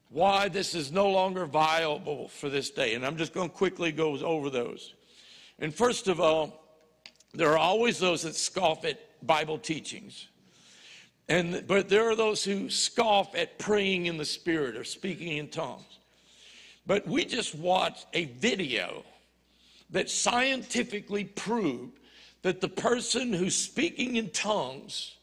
[0.10, 3.92] why this is no longer viable for this day, and I'm just going to quickly
[3.92, 4.94] go over those.
[5.60, 6.64] And first of all,
[7.34, 10.28] there are always those that scoff at Bible teachings.
[11.28, 15.50] And, but there are those who scoff at praying in the Spirit or speaking in
[15.50, 16.00] tongues.
[16.86, 19.04] But we just watched a video
[19.90, 22.00] that scientifically proved
[22.46, 25.16] that the person who's speaking in tongues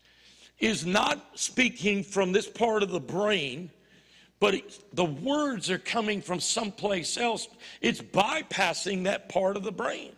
[0.59, 3.71] is not speaking from this part of the brain,
[4.41, 4.61] but
[4.93, 7.47] the words are coming from someplace else.
[7.81, 10.11] It's bypassing that part of the brain.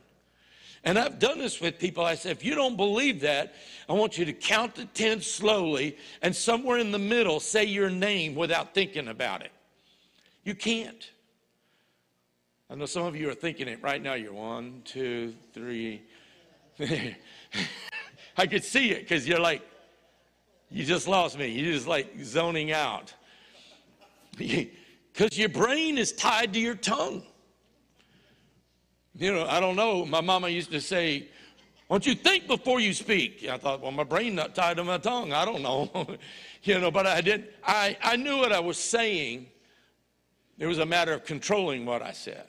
[0.83, 2.03] And I've done this with people.
[2.03, 3.55] I said, if you don't believe that,
[3.87, 7.91] I want you to count to 10 slowly and somewhere in the middle say your
[7.91, 9.53] name without thinking about it.
[10.43, 11.11] You can't.
[12.71, 14.15] I know some of you are thinking it right now.
[14.15, 16.03] You're one, two, three.
[18.37, 19.63] I could see it because you're like,
[20.71, 21.49] you just lost me.
[21.49, 23.13] You're just like zoning out.
[25.15, 27.23] Because your brain is tied to your tongue.
[29.17, 30.05] You know, I don't know.
[30.05, 31.29] My mama used to say,
[31.87, 34.83] "Why don't you think before you speak?" I thought, well, my brain not tied to
[34.83, 35.33] my tongue.
[35.33, 35.89] I don't know.
[36.65, 37.55] you know, but I did.
[37.63, 39.47] I, I knew what I was saying.
[40.59, 42.49] It was a matter of controlling what I said.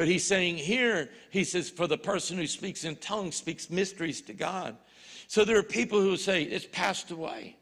[0.00, 4.22] But he's saying here, he says, for the person who speaks in tongues speaks mysteries
[4.22, 4.78] to God.
[5.26, 7.58] So there are people who say it's passed away.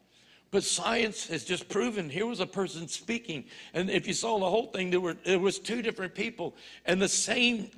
[0.52, 3.46] But science has just proven here was a person speaking.
[3.74, 6.54] And if you saw the whole thing, there were there was two different people,
[6.86, 7.72] and the same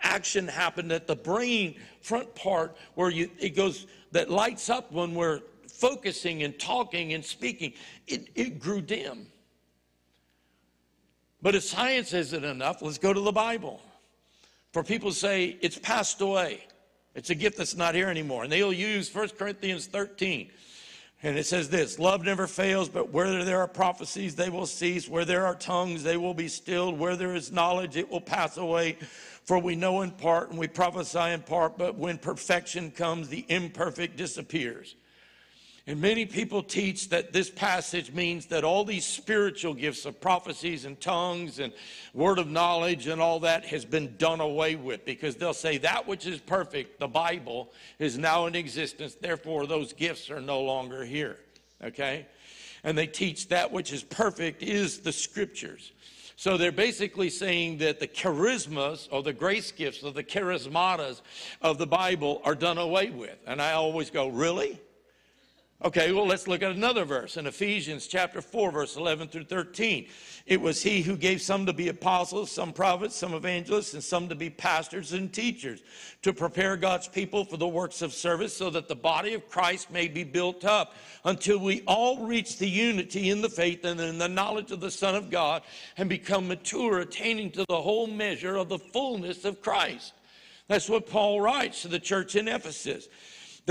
[0.00, 5.14] action happened at the brain front part where you it goes that lights up when
[5.14, 7.74] we're focusing and talking and speaking.
[8.06, 9.26] It, it grew dim.
[11.42, 13.80] But if science isn't enough, let's go to the Bible.
[14.72, 16.66] For people say it's passed away.
[17.14, 18.44] It's a gift that's not here anymore.
[18.44, 20.50] And they'll use 1 Corinthians 13.
[21.22, 25.08] And it says this love never fails, but where there are prophecies, they will cease.
[25.08, 26.98] Where there are tongues, they will be stilled.
[26.98, 28.96] Where there is knowledge, it will pass away.
[29.44, 33.44] For we know in part and we prophesy in part, but when perfection comes, the
[33.48, 34.94] imperfect disappears.
[35.90, 40.84] And many people teach that this passage means that all these spiritual gifts of prophecies
[40.84, 41.72] and tongues and
[42.14, 46.06] word of knowledge and all that has been done away with because they'll say that
[46.06, 49.16] which is perfect, the Bible, is now in existence.
[49.16, 51.38] Therefore, those gifts are no longer here.
[51.82, 52.24] Okay?
[52.84, 55.90] And they teach that which is perfect is the scriptures.
[56.36, 61.20] So they're basically saying that the charismas or the grace gifts or the charismatas
[61.60, 63.38] of the Bible are done away with.
[63.44, 64.78] And I always go, really?
[65.82, 70.08] Okay, well, let's look at another verse in Ephesians chapter 4, verse 11 through 13.
[70.44, 74.28] It was he who gave some to be apostles, some prophets, some evangelists, and some
[74.28, 75.80] to be pastors and teachers
[76.20, 79.90] to prepare God's people for the works of service so that the body of Christ
[79.90, 80.92] may be built up
[81.24, 84.90] until we all reach the unity in the faith and in the knowledge of the
[84.90, 85.62] Son of God
[85.96, 90.12] and become mature, attaining to the whole measure of the fullness of Christ.
[90.68, 93.08] That's what Paul writes to the church in Ephesus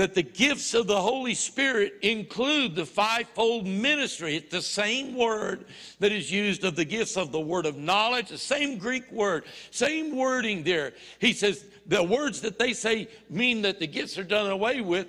[0.00, 4.34] that the gifts of the Holy Spirit include the fivefold ministry.
[4.34, 5.66] It's the same word
[5.98, 9.44] that is used of the gifts of the word of knowledge, the same Greek word,
[9.70, 10.94] same wording there.
[11.18, 15.08] He says the words that they say mean that the gifts are done away with.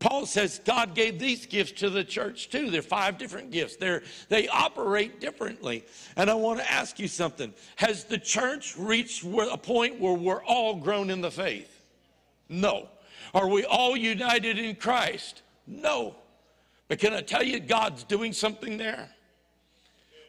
[0.00, 2.68] Paul says God gave these gifts to the church too.
[2.68, 3.76] They're five different gifts.
[3.76, 5.84] They're, they operate differently.
[6.16, 7.54] And I want to ask you something.
[7.76, 11.84] Has the church reached a point where we're all grown in the faith?
[12.48, 12.88] No.
[13.34, 15.42] Are we all united in Christ?
[15.66, 16.16] No.
[16.88, 19.08] But can I tell you, God's doing something there?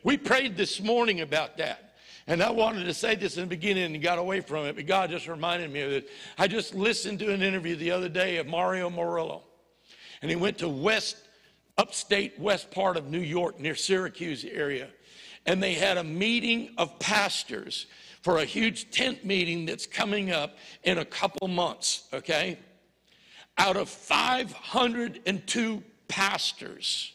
[0.04, 1.96] We prayed this morning about that.
[2.28, 4.86] And I wanted to say this in the beginning and got away from it, but
[4.86, 6.10] God just reminded me of it.
[6.38, 9.44] I just listened to an interview the other day of Mario Murillo.
[10.22, 11.18] and he went to west,
[11.78, 14.90] upstate west part of New York near Syracuse area.
[15.46, 17.88] And they had a meeting of pastors
[18.22, 22.58] for a huge tent meeting that's coming up in a couple months, okay?
[23.58, 27.14] Out of 502 pastors,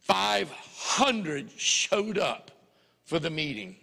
[0.00, 2.50] 500 showed up
[3.04, 3.76] for the meeting.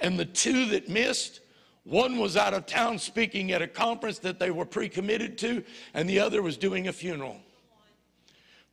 [0.00, 1.40] And the two that missed,
[1.84, 5.62] one was out of town speaking at a conference that they were pre committed to,
[5.94, 7.40] and the other was doing a funeral.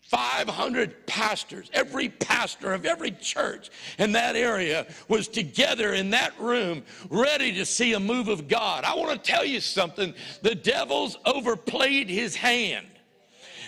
[0.10, 3.69] 500 pastors, every pastor of every church
[3.99, 6.81] in that area was together in that room
[7.11, 8.84] ready to see a move of God.
[8.84, 12.88] I want to tell you something the devil's overplayed his hand.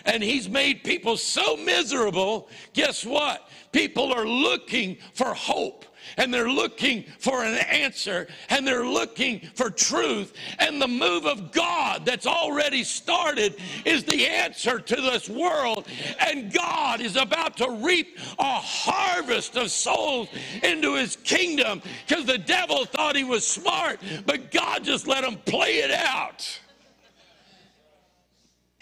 [0.05, 2.49] And he's made people so miserable.
[2.73, 3.47] Guess what?
[3.71, 5.85] People are looking for hope
[6.17, 10.33] and they're looking for an answer and they're looking for truth.
[10.59, 13.55] And the move of God that's already started
[13.85, 15.87] is the answer to this world.
[16.19, 20.29] And God is about to reap a harvest of souls
[20.63, 25.37] into his kingdom because the devil thought he was smart, but God just let him
[25.45, 26.59] play it out.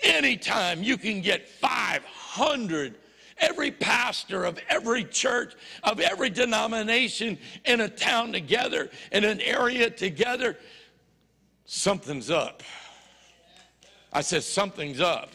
[0.02, 2.96] Anytime you can get 500
[3.40, 5.54] every pastor of every church,
[5.84, 10.58] of every denomination in a town together, in an area together,
[11.66, 12.64] something's up.
[14.12, 15.32] I said, something's up.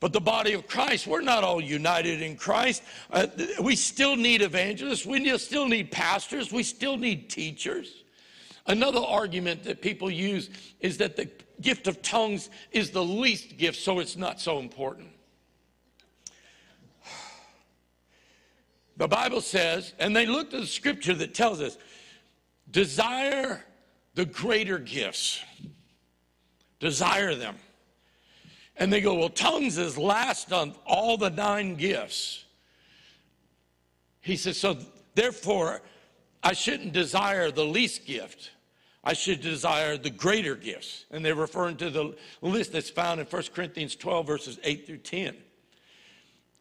[0.00, 2.84] But the body of Christ, we're not all united in Christ.
[3.10, 3.26] Uh,
[3.60, 5.04] we still need evangelists.
[5.04, 6.52] We still need pastors.
[6.52, 8.04] We still need teachers.
[8.66, 11.28] Another argument that people use is that the
[11.60, 15.07] gift of tongues is the least gift, so it's not so important.
[18.98, 21.78] The Bible says, and they looked at the scripture that tells us,
[22.70, 23.64] desire
[24.14, 25.40] the greater gifts.
[26.80, 27.54] Desire them.
[28.76, 32.44] And they go, well, tongues is last on all the nine gifts.
[34.20, 34.76] He says, so
[35.14, 35.80] therefore,
[36.42, 38.50] I shouldn't desire the least gift.
[39.04, 41.04] I should desire the greater gifts.
[41.12, 44.98] And they're referring to the list that's found in 1 Corinthians 12, verses 8 through
[44.98, 45.36] 10.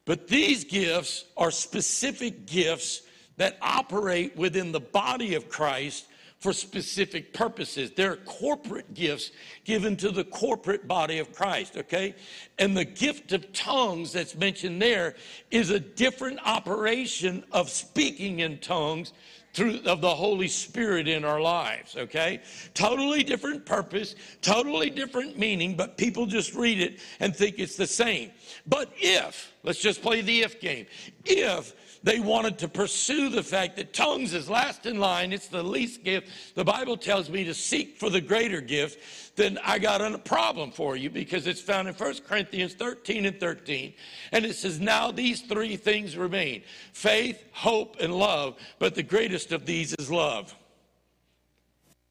[0.08, 3.02] But these gifts are specific gifts
[3.36, 6.08] that operate within the body of Christ
[6.40, 7.92] for specific purposes.
[7.92, 9.32] They're corporate gifts
[9.66, 12.16] given to the corporate body of Christ, okay?
[12.58, 15.16] And the gift of tongues that's mentioned there
[15.52, 19.12] is a different operation of speaking in tongues
[19.58, 22.42] through of the Holy Spirit in our lives, okay?
[22.76, 24.14] Totally different purpose,
[24.44, 28.30] totally different meaning, but people just read it and think it's the same.
[28.68, 30.86] But if, let's just play the if game,
[31.26, 35.64] if they wanted to pursue the fact that tongues is last in line, it's the
[35.64, 36.56] least gift.
[36.56, 39.36] The Bible tells me to seek for the greater gift.
[39.36, 43.40] Then I got a problem for you because it's found in 1 Corinthians 13 and
[43.40, 43.94] 13.
[44.32, 46.64] And it says, Now these three things remain
[46.94, 50.56] faith, hope, and love, but the greatest of these is love.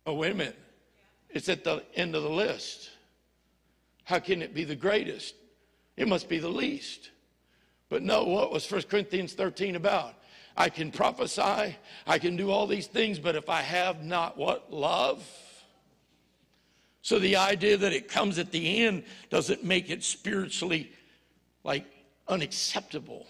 [0.07, 0.59] Oh, wait a minute.
[1.31, 2.91] It's at the end of the list.
[4.05, 5.35] How can it be the greatest?
[5.97, 7.11] It must be the least.
[7.89, 10.15] But no, what was 1 Corinthians 13 about?
[10.57, 11.77] I can prophesy,
[12.07, 14.73] I can do all these things, but if I have not what?
[14.73, 15.23] Love?
[17.03, 20.91] So the idea that it comes at the end doesn't make it spiritually
[21.63, 21.85] like
[22.27, 23.27] unacceptable.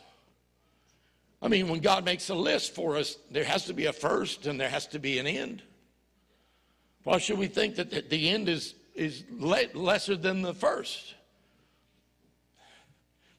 [1.43, 4.47] I mean, when God makes a list for us, there has to be a first
[4.47, 5.62] and there has to be an end.
[7.03, 11.15] Why should we think that the end is, is lesser than the first?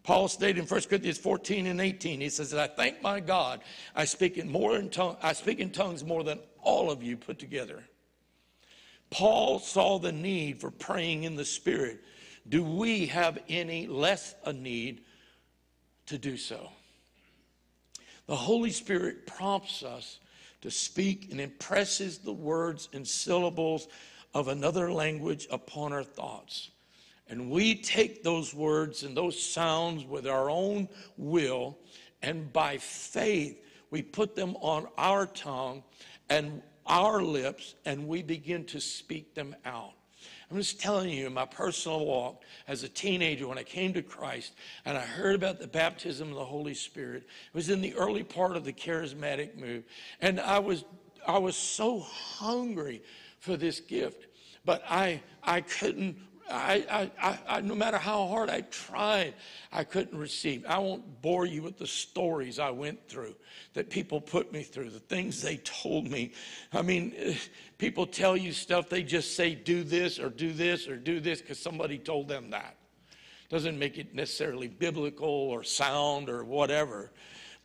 [0.08, 3.60] Paul stated in 1 Corinthians 14 and 18, he says, I thank my God,
[3.94, 7.18] I speak in more in tongue, I speak in tongues more than all of you
[7.18, 7.84] put together.
[9.10, 12.06] Paul saw the need for praying in the Spirit.
[12.48, 15.02] Do we have any less a need
[16.06, 16.70] to do so?
[18.28, 20.20] The Holy Spirit prompts us
[20.62, 23.90] to speak and impresses the words and syllables
[24.34, 26.70] of another language upon our thoughts.
[27.30, 30.88] And we take those words and those sounds with our own
[31.18, 31.78] will,
[32.22, 35.84] and by faith, we put them on our tongue
[36.30, 39.94] and our lips, and we begin to speak them out.
[40.50, 44.54] I'm just telling you, my personal walk as a teenager, when I came to Christ
[44.86, 48.24] and I heard about the baptism of the Holy Spirit, it was in the early
[48.24, 49.84] part of the charismatic move.
[50.22, 50.86] And I was,
[51.28, 53.04] I was so hungry
[53.40, 54.28] for this gift,
[54.64, 56.18] but I, I couldn't
[56.50, 59.34] I, I, I, no matter how hard I tried,
[59.72, 60.66] I couldn't receive.
[60.66, 63.36] I won't bore you with the stories I went through
[63.74, 66.34] that people put me through, the things they told me.
[66.72, 67.36] I mean, eh,
[67.78, 71.42] people tell you stuff, they just say, do this or do this or do this
[71.42, 72.78] because somebody told them that.
[73.50, 77.12] Doesn't make it necessarily biblical or sound or whatever.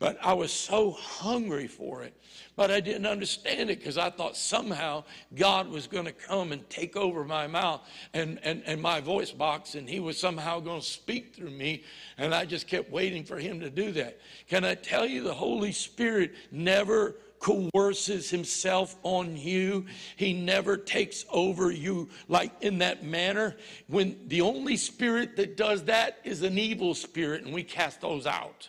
[0.03, 2.13] But I was so hungry for it.
[2.57, 6.69] But I didn't understand it because I thought somehow God was going to come and
[6.69, 10.81] take over my mouth and, and, and my voice box, and He was somehow going
[10.81, 11.85] to speak through me.
[12.17, 14.19] And I just kept waiting for Him to do that.
[14.49, 19.85] Can I tell you, the Holy Spirit never coerces himself on you.
[20.17, 23.55] He never takes over you like in that manner.
[23.87, 28.27] When the only spirit that does that is an evil spirit, and we cast those
[28.27, 28.67] out.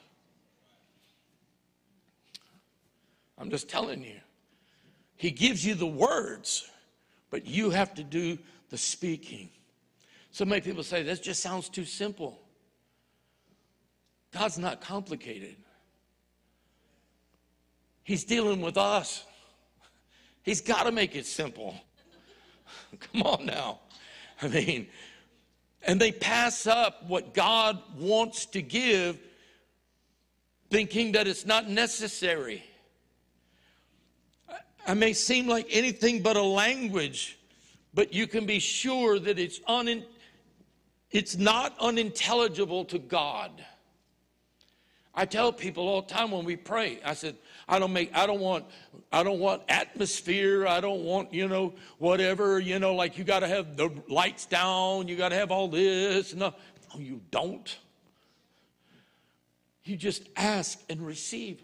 [3.38, 4.20] I'm just telling you.
[5.16, 6.70] He gives you the words,
[7.30, 8.38] but you have to do
[8.70, 9.48] the speaking.
[10.30, 12.40] So many people say, this just sounds too simple.
[14.32, 15.56] God's not complicated.
[18.02, 19.24] He's dealing with us.
[20.42, 21.74] He's got to make it simple.
[23.12, 23.80] Come on now.
[24.42, 24.88] I mean,
[25.86, 29.18] and they pass up what God wants to give,
[30.70, 32.64] thinking that it's not necessary.
[34.86, 37.38] I may seem like anything but a language,
[37.94, 40.04] but you can be sure that it's, un,
[41.10, 43.50] it's not unintelligible to God.
[45.14, 47.36] I tell people all the time when we pray, I said,
[47.68, 48.64] I don't make, I don't want,
[49.12, 50.66] I don't want atmosphere.
[50.66, 54.44] I don't want, you know, whatever, you know, like you got to have the lights
[54.44, 55.08] down.
[55.08, 56.34] You got to have all this.
[56.34, 56.52] No,
[56.92, 57.78] no, you don't.
[59.84, 61.62] You just ask and receive.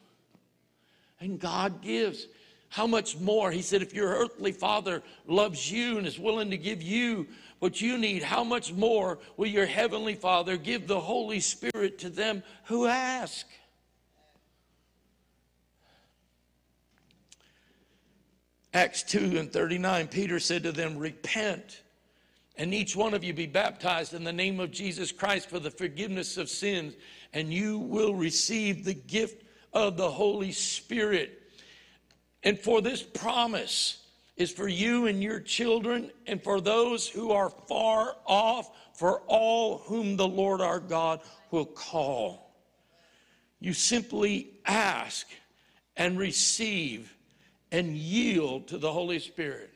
[1.21, 2.27] And God gives.
[2.71, 3.51] How much more?
[3.51, 7.27] He said, if your earthly father loves you and is willing to give you
[7.59, 12.09] what you need, how much more will your heavenly father give the Holy Spirit to
[12.09, 13.45] them who ask?
[18.73, 21.83] Acts 2 and 39, Peter said to them, Repent,
[22.57, 25.73] and each one of you be baptized in the name of Jesus Christ for the
[25.73, 26.95] forgiveness of sins,
[27.33, 29.43] and you will receive the gift
[29.73, 31.40] of the Holy Spirit.
[32.43, 33.99] And for this promise
[34.37, 39.79] is for you and your children, and for those who are far off, for all
[39.79, 42.55] whom the Lord our God will call.
[43.59, 45.27] You simply ask
[45.97, 47.15] and receive
[47.71, 49.71] and yield to the Holy Spirit.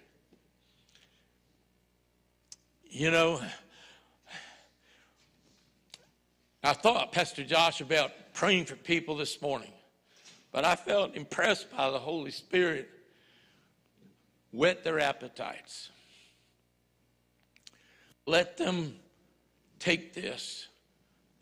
[2.85, 3.43] You know,
[6.63, 9.73] I thought, Pastor Josh, about praying for people this morning,
[10.55, 12.89] but I felt impressed by the Holy Spirit.
[14.53, 15.91] Whet their appetites.
[18.25, 18.95] Let them
[19.81, 20.69] take this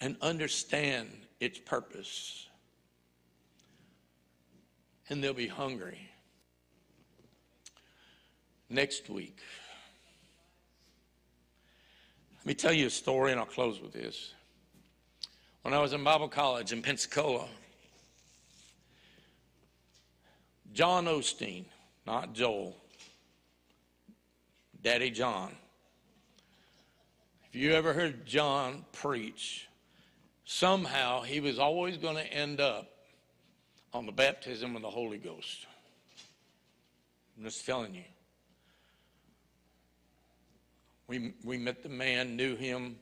[0.00, 1.10] and understand
[1.40, 2.48] its purpose.
[5.10, 6.08] And they'll be hungry
[8.70, 9.40] next week.
[12.38, 14.32] Let me tell you a story, and I'll close with this.
[15.60, 17.46] When I was in Bible college in Pensacola,
[20.72, 21.66] John Osteen,
[22.06, 22.76] not Joel,
[24.82, 25.52] Daddy John.
[27.48, 29.68] If you ever heard John preach,
[30.44, 32.88] somehow he was always going to end up
[33.92, 35.66] on the baptism of the Holy Ghost.
[37.36, 38.04] I'm just telling you.
[41.06, 42.96] We, we met the man, knew him.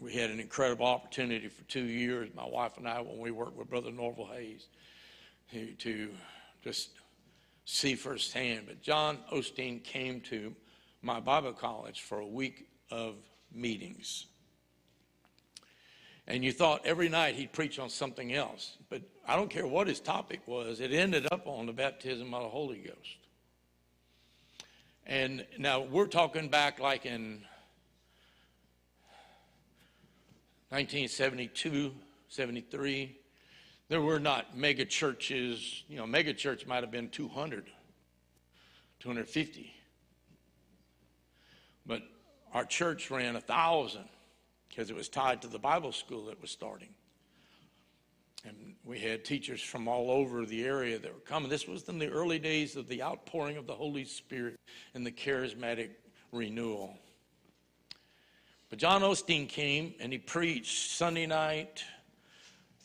[0.00, 3.56] We had an incredible opportunity for two years, my wife and I, when we worked
[3.56, 4.68] with Brother Norval Hayes,
[5.52, 6.10] to, to
[6.62, 6.90] just
[7.64, 8.64] see firsthand.
[8.66, 10.54] But John Osteen came to
[11.02, 13.14] my Bible college for a week of
[13.52, 14.26] meetings.
[16.26, 18.76] And you thought every night he'd preach on something else.
[18.88, 22.42] But I don't care what his topic was, it ended up on the baptism of
[22.42, 23.16] the Holy Ghost.
[25.06, 27.42] And now we're talking back like in
[30.68, 31.92] 1972,
[32.28, 33.19] 73.
[33.90, 35.82] There were not mega churches.
[35.88, 37.66] You know, mega church might have been 200,
[39.00, 39.74] 250.
[41.84, 42.02] But
[42.54, 44.08] our church ran a thousand
[44.68, 46.90] because it was tied to the Bible school that was starting.
[48.46, 51.50] And we had teachers from all over the area that were coming.
[51.50, 54.60] This was in the early days of the outpouring of the Holy Spirit
[54.94, 55.90] and the charismatic
[56.30, 56.96] renewal.
[58.68, 61.82] But John Osteen came and he preached Sunday night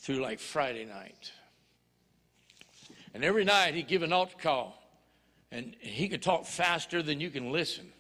[0.06, 1.32] through like Friday night.
[3.14, 4.82] And every night he'd give an altar call.
[5.52, 7.92] And he could talk faster than you can listen.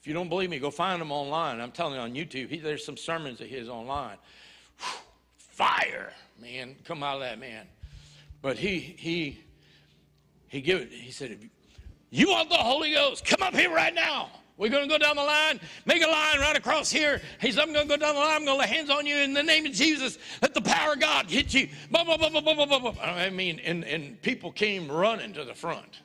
[0.00, 1.60] If you don't believe me, go find him online.
[1.60, 4.16] I'm telling you on YouTube, he, there's some sermons of his online.
[4.78, 5.00] Whew
[5.58, 7.66] fire, man, come out of that man.
[8.40, 9.40] But he he
[10.46, 10.92] he gave it.
[10.92, 11.36] He said,
[12.10, 13.24] "You want the Holy Ghost?
[13.24, 16.40] Come up here right now." We're going to go down the line, make a line
[16.40, 17.22] right across here.
[17.40, 18.36] He said, I'm going to go down the line.
[18.36, 20.18] I'm going to lay hands on you in the name of Jesus.
[20.42, 21.68] Let the power of God hit you.
[21.92, 22.94] Blah, blah, blah, blah, blah, blah, blah.
[23.00, 26.00] I mean, and, and people came running to the front.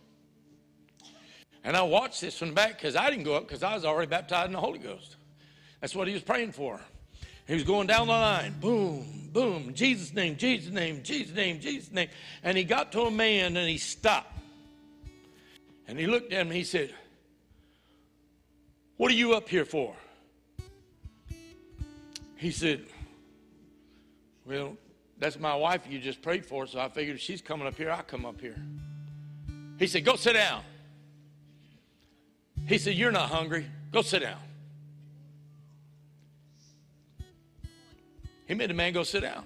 [1.64, 3.86] And I watched this from the back because I didn't go up because I was
[3.86, 5.16] already baptized in the Holy Ghost.
[5.82, 6.80] That's what he was praying for.
[7.48, 11.92] He was going down the line, boom, boom, Jesus' name, Jesus' name, Jesus' name, Jesus'
[11.92, 12.10] name.
[12.44, 14.38] And he got to a man and he stopped.
[15.88, 16.94] And he looked at him and he said,
[18.98, 19.96] What are you up here for?
[22.36, 22.86] He said,
[24.46, 24.78] Well,
[25.18, 27.90] that's my wife you just prayed for, so I figured if she's coming up here,
[27.90, 28.58] I'll come up here.
[29.80, 30.62] He said, Go sit down.
[32.68, 33.66] He said, You're not hungry.
[33.92, 34.40] Go sit down.
[38.46, 39.46] He made the man go sit down.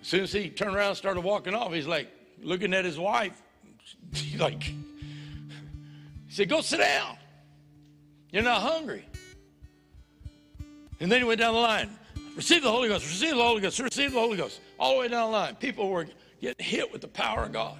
[0.00, 2.08] As soon as he turned around and started walking off, he's like
[2.42, 3.40] looking at his wife.
[4.12, 4.74] He's like, he
[6.28, 7.16] said, Go sit down.
[8.32, 9.04] You're not hungry.
[11.00, 11.90] And then he went down the line.
[12.36, 14.60] Receive the Holy Ghost, receive the Holy Ghost, receive the Holy Ghost.
[14.78, 15.56] All the way down the line.
[15.56, 16.06] People were
[16.40, 17.76] getting hit with the power of God.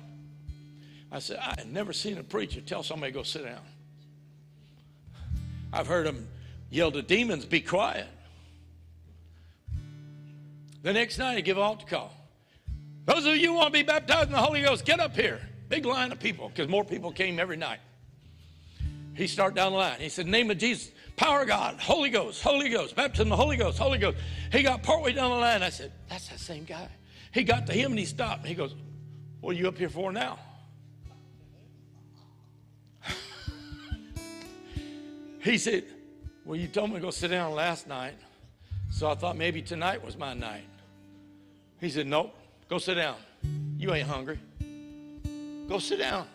[1.12, 3.60] I said, I had never seen a preacher tell somebody to go sit down.
[5.72, 6.28] I've heard them
[6.70, 8.06] yell to demons, be quiet.
[10.82, 12.12] The next night, he give an altar call.
[13.06, 15.40] Those of you who want to be baptized in the Holy Ghost, get up here.
[15.68, 17.80] Big line of people, because more people came every night.
[19.14, 20.00] He started down the line.
[20.00, 23.42] He said, Name of Jesus, power of God, Holy Ghost, Holy Ghost, baptism of the
[23.42, 24.18] Holy Ghost, Holy Ghost.
[24.52, 25.62] He got partway down the line.
[25.62, 26.88] I said, That's that same guy.
[27.32, 28.46] He got to him and he stopped.
[28.46, 28.74] He goes,
[29.40, 30.38] What are you up here for now?
[35.40, 35.84] he said,
[36.44, 38.14] Well, you told me to go sit down last night.
[38.90, 40.64] So I thought maybe tonight was my night.
[41.80, 42.34] He said, Nope,
[42.68, 43.16] go sit down.
[43.78, 44.38] You ain't hungry.
[45.68, 46.26] Go sit down.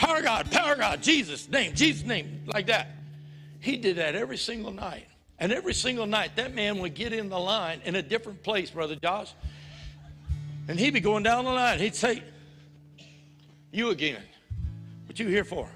[0.00, 2.88] Power God, power God, Jesus' name, Jesus' name, like that.
[3.60, 5.06] He did that every single night.
[5.38, 8.70] And every single night, that man would get in the line in a different place,
[8.70, 9.34] Brother Josh.
[10.68, 11.78] And he'd be going down the line.
[11.80, 12.22] He'd say,
[13.72, 14.22] You again.
[15.04, 15.68] What you here for?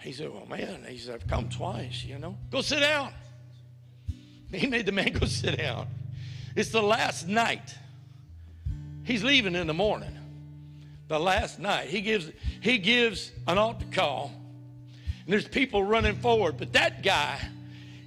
[0.00, 2.38] He said, Well, man, he said, I've come twice, you know.
[2.52, 3.12] Go sit down.
[4.52, 5.88] He made the man go sit down.
[6.54, 7.74] It's the last night.
[9.02, 10.16] He's leaving in the morning.
[11.08, 11.88] The last night.
[11.88, 14.32] He gives he gives an altar call.
[15.24, 16.56] And there's people running forward.
[16.58, 17.38] But that guy,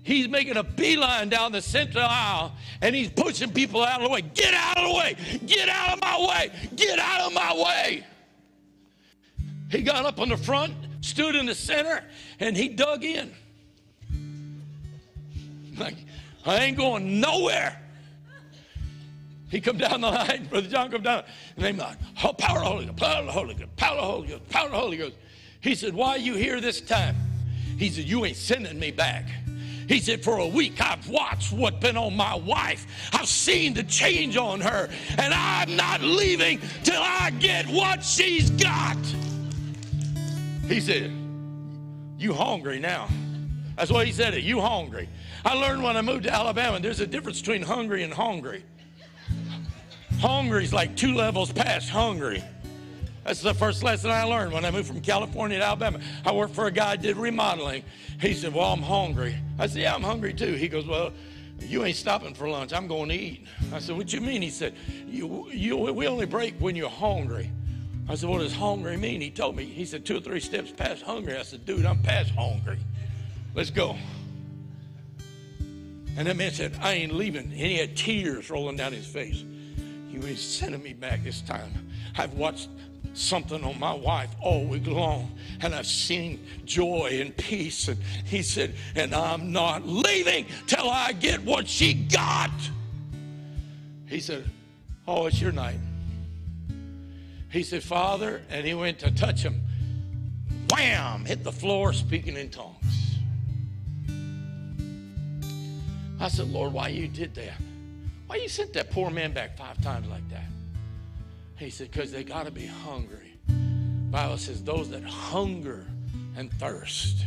[0.04, 4.14] he's making a beeline down the center aisle and he's pushing people out of the
[4.14, 4.22] way.
[4.22, 5.16] Get out of the way!
[5.46, 6.52] Get out of my way!
[6.76, 8.06] Get out of my way!
[9.70, 12.04] He got up on the front, stood in the center,
[12.40, 13.32] and he dug in.
[15.78, 15.96] Like,
[16.46, 17.82] I ain't going nowhere.
[19.50, 21.24] He come down the line, Brother John come down,
[21.56, 23.96] and they like, oh, power of the Holy Ghost, power of the Holy Ghost, power
[23.96, 25.16] of the Holy Ghost, power of the Holy Ghost.
[25.62, 27.16] He said, why are you here this time?
[27.78, 29.30] He said, you ain't sending me back.
[29.88, 33.10] He said, for a week I've watched what's been on my wife.
[33.14, 38.50] I've seen the change on her, and I'm not leaving till I get what she's
[38.50, 38.98] got.
[40.68, 41.12] He said,
[42.18, 43.08] you hungry now.
[43.78, 44.44] That's what he said, it.
[44.44, 45.08] you hungry.
[45.46, 48.66] I learned when I moved to Alabama, there's a difference between hungry and hungry.
[50.20, 52.44] Hungry is like two levels past hungry.
[53.24, 56.00] That's the first lesson I learned when I moved from California to Alabama.
[56.26, 57.84] I worked for a guy did remodeling.
[58.20, 59.36] He said, Well, I'm hungry.
[59.60, 60.54] I said, Yeah, I'm hungry too.
[60.54, 61.12] He goes, Well,
[61.60, 62.74] you ain't stopping for lunch.
[62.74, 63.46] I'm going to eat.
[63.72, 64.42] I said, What you mean?
[64.42, 64.76] He said,
[65.08, 67.52] you, you, We only break when you're hungry.
[68.10, 69.22] I said, What does hungry mean?
[69.22, 71.38] He told me, He said, Two or three steps past hungry.
[71.38, 72.80] I said, Dude, I'm past hungry.
[73.54, 73.96] Let's go.
[76.16, 77.44] And that man said, I ain't leaving.
[77.44, 79.44] And he had tears rolling down his face.
[80.20, 81.72] He was sending me back this time.
[82.18, 82.70] I've watched
[83.14, 87.88] something on my wife all week long, and I've seen joy and peace.
[87.88, 92.50] And he said, and I'm not leaving till I get what she got.
[94.08, 94.50] He said,
[95.08, 95.80] Oh, it's your night.
[97.52, 99.62] He said, Father, and he went to touch him.
[100.72, 101.26] Wham!
[101.26, 103.20] Hit the floor speaking in tongues.
[106.20, 107.54] I said, Lord, why you did that?
[108.28, 110.44] Why you sent that poor man back five times like that?
[111.58, 113.40] He said, because they got to be hungry.
[114.12, 115.86] Bible says, those that hunger
[116.36, 117.26] and thirst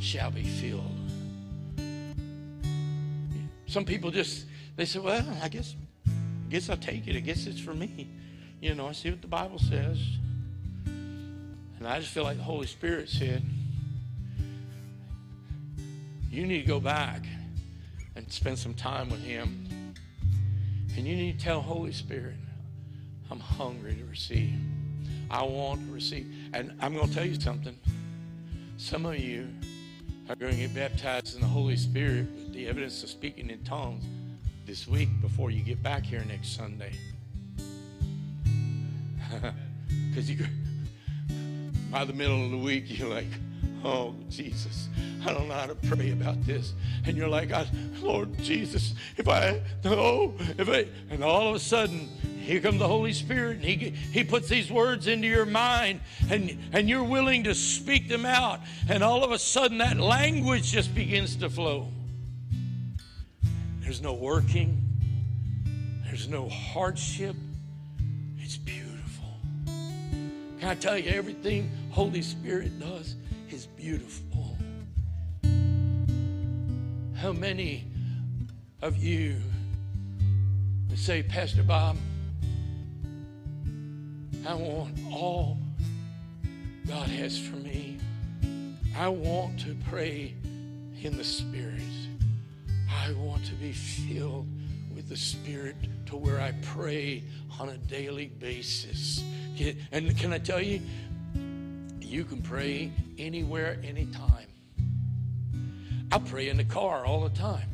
[0.00, 0.84] shall be filled.
[3.66, 4.46] Some people just,
[4.76, 5.74] they say, well, I guess,
[6.06, 7.16] I guess I'll take it.
[7.16, 8.08] I guess it's for me.
[8.60, 9.98] You know, I see what the Bible says.
[10.86, 13.42] And I just feel like the Holy Spirit said,
[16.30, 17.24] you need to go back
[18.14, 19.66] and spend some time with Him.
[20.96, 22.36] And you need to tell Holy Spirit,
[23.30, 24.54] I'm hungry to receive.
[25.30, 26.32] I want to receive.
[26.52, 27.76] And I'm going to tell you something.
[28.76, 29.48] Some of you
[30.28, 33.62] are going to get baptized in the Holy Spirit with the evidence of speaking in
[33.64, 34.04] tongues
[34.66, 36.92] this week before you get back here next Sunday.
[40.08, 40.46] Because you,
[41.90, 43.26] by the middle of the week, you're like,
[43.84, 44.88] oh, Jesus,
[45.26, 46.72] I don't know how to pray about this.
[47.06, 47.50] And you're like,
[48.00, 52.08] Lord Jesus, if I, no, if I, and all of a sudden,
[52.44, 56.00] here comes the Holy Spirit, and He, he puts these words into your mind,
[56.30, 58.60] and, and you're willing to speak them out.
[58.88, 61.88] And all of a sudden, that language just begins to flow.
[63.80, 64.82] There's no working,
[66.04, 67.36] there's no hardship.
[68.38, 69.38] It's beautiful.
[70.60, 73.16] Can I tell you, everything Holy Spirit does
[73.84, 74.56] beautiful.
[77.16, 77.84] How many
[78.80, 79.36] of you
[80.88, 81.98] would say, Pastor Bob,
[84.48, 85.58] I want all
[86.88, 87.98] God has for me.
[88.96, 90.34] I want to pray
[91.02, 91.82] in the Spirit.
[92.90, 94.48] I want to be filled
[94.94, 97.22] with the Spirit to where I pray
[97.60, 99.22] on a daily basis.
[99.92, 100.80] And can I tell you,
[102.14, 104.46] you can pray anywhere, anytime.
[106.12, 107.68] I pray in the car all the time.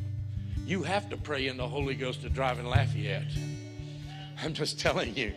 [0.65, 3.31] You have to pray in the Holy Ghost to drive in Lafayette.
[4.41, 5.35] I'm just telling you.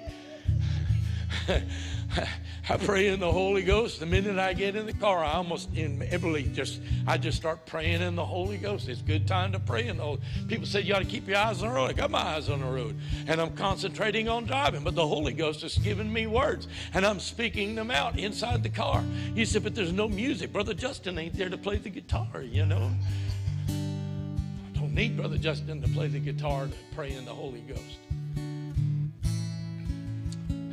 [2.69, 4.01] I pray in the Holy Ghost.
[4.01, 8.01] The minute I get in the car, I almost inevitably just I just start praying
[8.01, 8.89] in the Holy Ghost.
[8.89, 10.20] It's a good time to pray in the Holy.
[10.48, 11.90] People say you ought to keep your eyes on the road.
[11.90, 12.97] I got my eyes on the road,
[13.27, 14.82] and I'm concentrating on driving.
[14.82, 18.70] But the Holy Ghost is giving me words, and I'm speaking them out inside the
[18.70, 19.05] car.
[19.35, 20.52] You said, but there's no music.
[20.52, 22.43] Brother Justin ain't there to play the guitar.
[22.43, 22.90] You know.
[23.69, 27.98] I don't need Brother Justin to play the guitar to pray in the Holy Ghost.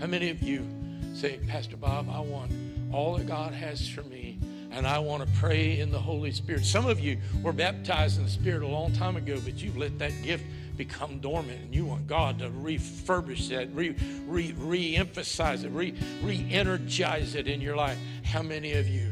[0.02, 0.68] How many of you?
[1.14, 2.52] say, Pastor Bob, I want
[2.92, 4.40] all that God has for me,
[4.72, 6.66] and I want to pray in the Holy Spirit.
[6.66, 10.00] Some of you were baptized in the Spirit a long time ago, but you've let
[10.00, 10.44] that gift
[10.78, 13.96] become dormant, and you want God to refurbish that, re,
[14.26, 18.00] re, re-emphasize it, re, re-energize it in your life.
[18.24, 19.12] How many of you?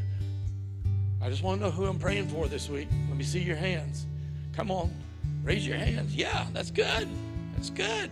[1.22, 2.88] I just want to know who I'm praying for this week.
[3.08, 4.06] Let me see your hands.
[4.54, 4.92] Come on,
[5.44, 6.16] raise your hands.
[6.16, 7.06] Yeah, that's good.
[7.54, 8.10] That's good.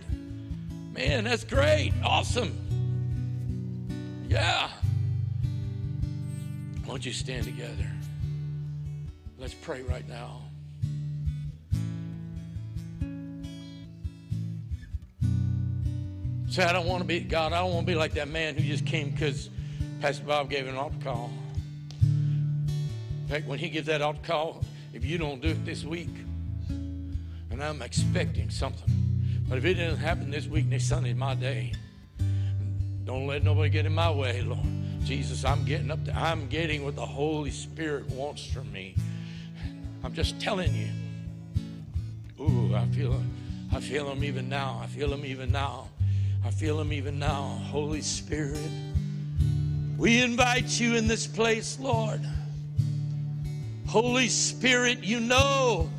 [0.93, 1.91] Man, that's great.
[2.03, 2.68] Awesome.
[6.99, 7.89] Don't you stand together?
[9.37, 10.41] Let's pray right now.
[16.49, 18.55] Say, I don't want to be, God, I don't want to be like that man
[18.55, 19.49] who just came because
[20.01, 21.31] Pastor Bob gave an altar call.
[22.01, 24.61] In fact, when he gives that altar call,
[24.91, 26.13] if you don't do it this week,
[26.67, 28.93] and I'm expecting something,
[29.47, 31.71] but if it doesn't happen this week, next Sunday's my day.
[33.05, 34.68] Don't let nobody get in my way, Lord.
[35.03, 38.95] Jesus, I'm getting up to, I'm getting what the Holy Spirit wants from me.
[40.03, 40.89] I'm just telling you.
[42.39, 43.21] Ooh, I feel
[43.71, 44.79] I feel him even now.
[44.81, 45.89] I feel him even now.
[46.43, 47.61] I feel him even now.
[47.65, 48.69] Holy Spirit,
[49.97, 52.21] we invite you in this place, Lord.
[53.85, 55.89] Holy Spirit, you know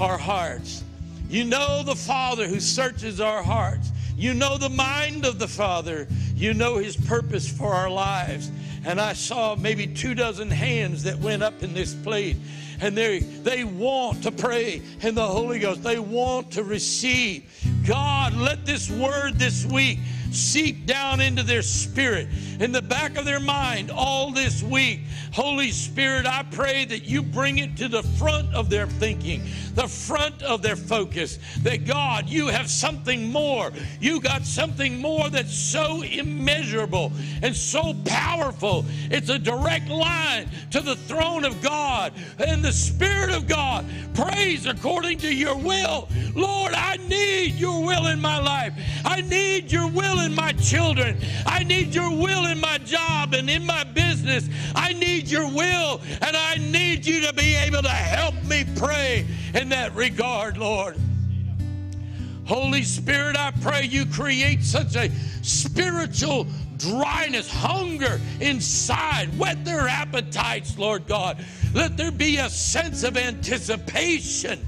[0.00, 0.82] our hearts.
[1.28, 3.92] You know the Father who searches our hearts.
[4.20, 6.06] You know the mind of the Father.
[6.36, 8.50] You know His purpose for our lives.
[8.84, 12.36] And I saw maybe two dozen hands that went up in this plate.
[12.82, 15.82] And they, they want to pray in the Holy Ghost.
[15.82, 17.50] They want to receive.
[17.86, 19.98] God, let this word this week
[20.34, 22.28] seep down into their spirit,
[22.58, 25.00] in the back of their mind all this week.
[25.32, 29.42] Holy Spirit, I pray that you bring it to the front of their thinking,
[29.74, 31.38] the front of their focus.
[31.62, 33.70] That God, you have something more.
[34.00, 37.12] You got something more that's so immeasurable
[37.42, 38.84] and so powerful.
[39.10, 43.84] It's a direct line to the throne of God and the Spirit of God.
[44.14, 46.08] Praise according to your will.
[46.34, 48.74] Lord, I need your will in my life.
[49.04, 51.18] I need your will in my children.
[51.46, 54.48] I need your will in my job and in my business.
[54.74, 59.26] I need your will, and I need you to be able to help me pray
[59.54, 60.96] in that regard, Lord.
[62.46, 65.10] Holy Spirit, I pray you create such a
[65.42, 66.46] spiritual
[66.78, 69.28] dryness, hunger inside.
[69.38, 71.44] Whet their appetites, Lord God.
[71.74, 74.66] Let there be a sense of anticipation.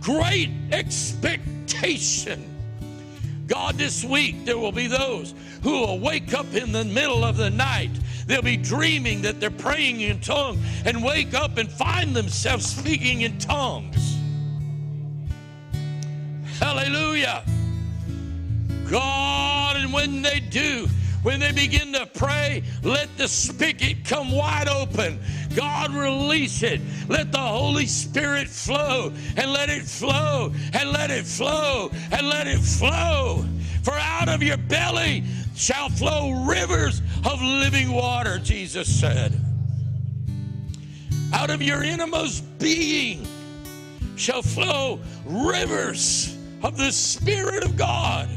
[0.00, 2.48] Great expectation.
[3.46, 7.36] God, this week there will be those who will wake up in the middle of
[7.36, 7.90] the night.
[8.26, 13.22] They'll be dreaming that they're praying in tongues and wake up and find themselves speaking
[13.22, 14.16] in tongues.
[16.58, 17.42] Hallelujah.
[18.88, 20.88] God, and when they do,
[21.22, 25.20] when they begin to pray, let the spigot come wide open.
[25.54, 26.80] God, release it.
[27.08, 32.46] Let the Holy Spirit flow and let it flow and let it flow and let
[32.48, 33.44] it flow.
[33.82, 35.24] For out of your belly
[35.54, 39.38] shall flow rivers of living water, Jesus said.
[41.32, 43.26] Out of your innermost being
[44.16, 48.28] shall flow rivers of the Spirit of God.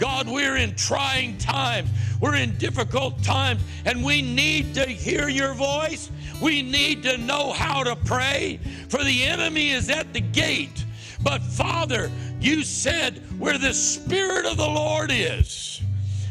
[0.00, 1.90] God, we're in trying times.
[2.20, 6.10] We're in difficult times, and we need to hear your voice.
[6.42, 8.58] We need to know how to pray,
[8.88, 10.84] for the enemy is at the gate.
[11.22, 12.10] But Father,
[12.40, 15.82] you said where the Spirit of the Lord is,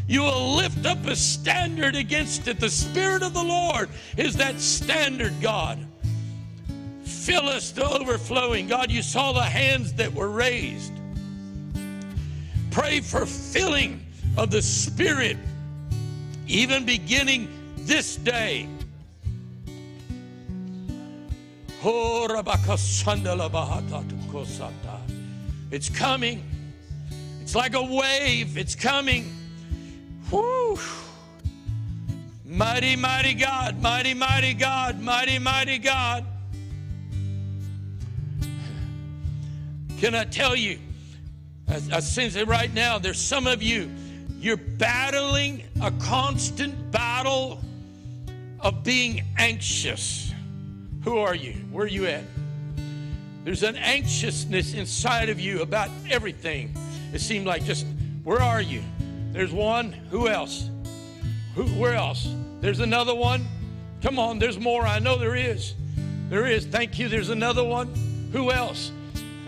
[0.07, 2.59] you will lift up a standard against it.
[2.59, 5.77] The Spirit of the Lord is that standard, God.
[7.03, 8.67] Fill us to overflowing.
[8.67, 10.98] God, you saw the hands that were raised.
[12.71, 14.05] Pray for filling
[14.37, 15.37] of the Spirit,
[16.47, 17.47] even beginning
[17.77, 18.67] this day.
[25.71, 26.43] It's coming.
[27.41, 28.57] It's like a wave.
[28.57, 29.33] It's coming.
[30.29, 30.77] Whoo.
[32.45, 36.25] Mighty, mighty God, mighty, mighty God, mighty, mighty God.
[39.99, 40.79] Can I tell you?
[41.69, 42.97] I, sense it right now.
[42.97, 43.91] There's some of you,
[44.39, 47.59] you're battling a constant battle
[48.59, 50.33] of being anxious.
[51.03, 51.53] Who are you?
[51.71, 52.23] Where are you at?
[53.43, 56.75] There's an anxiousness inside of you about everything.
[57.13, 57.85] It seemed like just,
[58.23, 58.81] where are you?
[59.31, 59.91] There's one.
[59.91, 60.69] Who else?
[61.55, 62.27] Who, where else?
[62.61, 63.45] There's another one.
[64.01, 64.85] Come on, there's more.
[64.85, 65.75] I know there is.
[66.29, 66.65] There is.
[66.65, 67.09] Thank you.
[67.09, 67.93] There's another one.
[68.31, 68.91] Who else?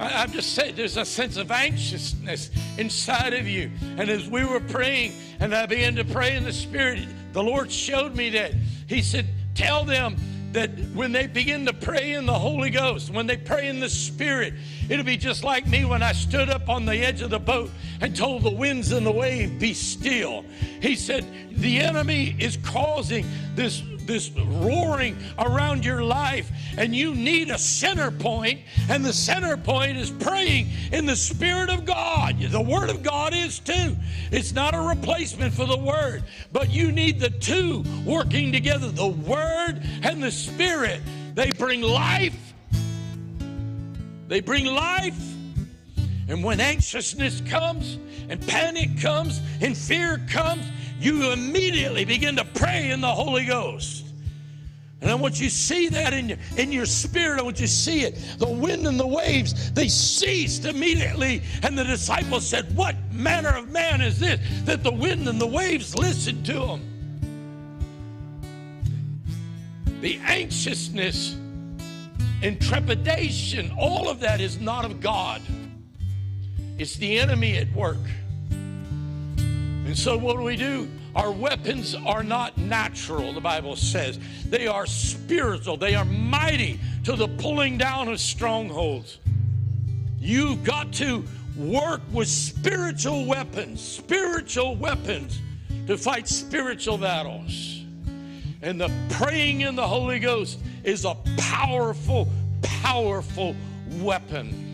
[0.02, 3.72] I, I'm just saying, there's a sense of anxiousness inside of you.
[3.98, 7.72] And as we were praying, and I began to pray in the Spirit, the Lord
[7.72, 8.54] showed me that.
[8.88, 10.16] He said, Tell them
[10.54, 13.90] that when they begin to pray in the Holy Ghost, when they pray in the
[13.90, 14.54] Spirit,
[14.90, 17.70] it'll be just like me when I stood up on the edge of the boat
[18.02, 20.44] and told the winds and the wave, Be still.
[20.82, 23.26] He said, The enemy is causing
[23.56, 28.60] this this roaring around your life, and you need a center point,
[28.90, 32.40] and the center point is praying in the Spirit of God.
[32.40, 33.96] The Word of God is too.
[34.32, 39.08] It's not a replacement for the Word, but you need the two working together the
[39.08, 41.02] Word and the Spirit.
[41.34, 42.54] They bring life.
[44.28, 45.20] They bring life.
[46.28, 47.98] And when anxiousness comes,
[48.30, 50.66] and panic comes, and fear comes,
[51.02, 54.06] you immediately begin to pray in the Holy Ghost.
[55.02, 57.40] And I want you to see that in your, in your spirit.
[57.40, 58.20] I want you to see it.
[58.38, 61.42] The wind and the waves, they ceased immediately.
[61.64, 65.48] And the disciples said, What manner of man is this that the wind and the
[65.48, 66.82] waves listened to him?
[70.02, 71.36] The anxiousness
[72.44, 75.42] and trepidation, all of that is not of God.
[76.78, 77.98] It's the enemy at work.
[79.86, 80.90] And so, what do we do?
[81.16, 84.20] Our weapons are not natural, the Bible says.
[84.46, 89.20] They are spiritual, they are mighty to the pulling down of strongholds.
[90.20, 91.26] You've got to
[91.58, 95.42] work with spiritual weapons, spiritual weapons
[95.88, 97.84] to fight spiritual battles.
[98.62, 102.28] And the praying in the Holy Ghost is a powerful,
[102.62, 103.56] powerful
[104.00, 104.71] weapon.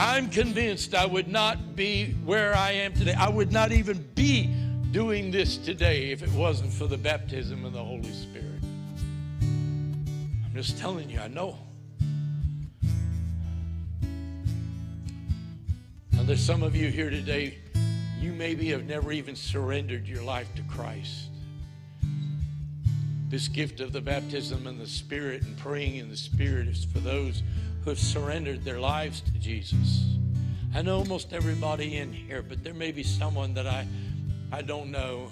[0.00, 3.12] I'm convinced I would not be where I am today.
[3.12, 4.46] I would not even be
[4.92, 8.62] doing this today if it wasn't for the baptism of the Holy Spirit.
[9.42, 11.58] I'm just telling you, I know.
[16.12, 17.58] Now, there's some of you here today,
[18.18, 21.26] you maybe have never even surrendered your life to Christ.
[23.28, 27.00] This gift of the baptism in the Spirit and praying in the Spirit is for
[27.00, 27.42] those
[27.82, 30.04] who have surrendered their lives to Jesus.
[30.74, 33.86] I know almost everybody in here, but there may be someone that I,
[34.52, 35.30] I don't know.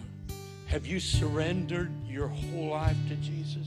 [0.67, 3.67] Have you surrendered your whole life to Jesus?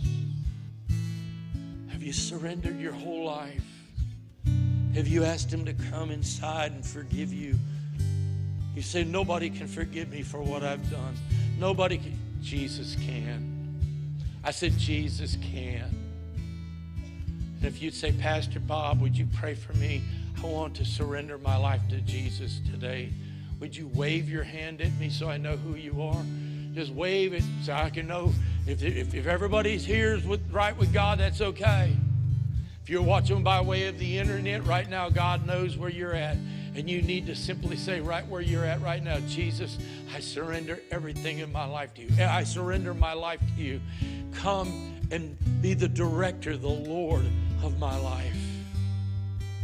[1.90, 3.64] Have you surrendered your whole life?
[4.96, 7.56] Have you asked Him to come inside and forgive you?
[8.76, 11.16] You say, Nobody can forgive me for what I've done.
[11.60, 12.20] Nobody can.
[12.42, 14.18] Jesus can.
[14.44, 16.01] I said, Jesus can.
[17.62, 20.02] And if you'd say, Pastor Bob, would you pray for me?
[20.44, 23.12] I want to surrender my life to Jesus today.
[23.60, 26.26] Would you wave your hand at me so I know who you are?
[26.74, 28.34] Just wave it so I can know
[28.66, 31.96] if, if, if everybody's here is with, right with God, that's okay.
[32.82, 36.38] If you're watching by way of the internet right now, God knows where you're at.
[36.74, 39.78] And you need to simply say, right where you're at right now, Jesus,
[40.16, 42.24] I surrender everything in my life to you.
[42.24, 43.82] I surrender my life to you.
[44.34, 47.26] Come and be the director, the Lord
[47.64, 48.36] of my life.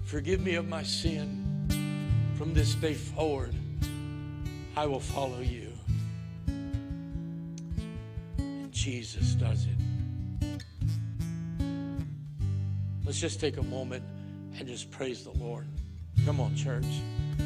[0.06, 1.44] Forgive me of my sin.
[2.38, 3.56] From this day forward,
[4.76, 5.72] I will follow you.
[8.38, 9.76] And Jesus does it.
[13.04, 14.04] Let's just take a moment
[14.60, 15.68] and just praise the Lord.
[16.26, 16.86] Come on, church.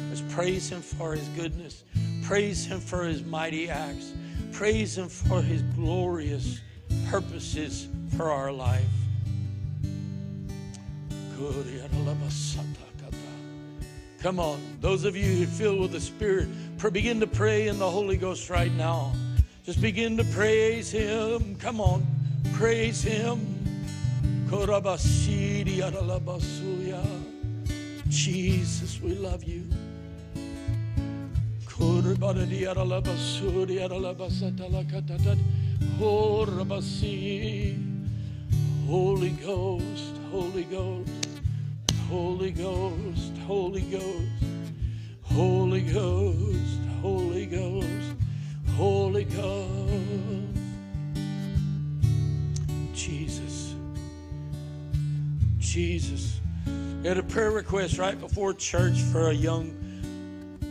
[0.08, 1.84] Let's praise Him for His goodness.
[2.22, 4.12] Praise Him for His mighty acts.
[4.52, 6.60] Praise Him for His glorious
[7.08, 8.84] purposes for our life.
[14.22, 16.48] Come on, those of you who filled with the Spirit,
[16.92, 19.12] begin to pray in the Holy Ghost right now.
[19.64, 21.56] Just begin to praise Him.
[21.56, 22.06] Come on,
[22.52, 23.40] praise Him.
[28.08, 29.64] Jesus, we love you.
[38.86, 41.31] Holy Ghost, Holy Ghost,
[42.12, 44.28] Holy Ghost, Holy Ghost,
[45.22, 47.88] Holy Ghost, Holy Ghost,
[48.76, 50.58] Holy Ghost.
[52.92, 53.74] Jesus,
[55.58, 56.38] Jesus.
[57.00, 59.74] We had a prayer request right before church for a young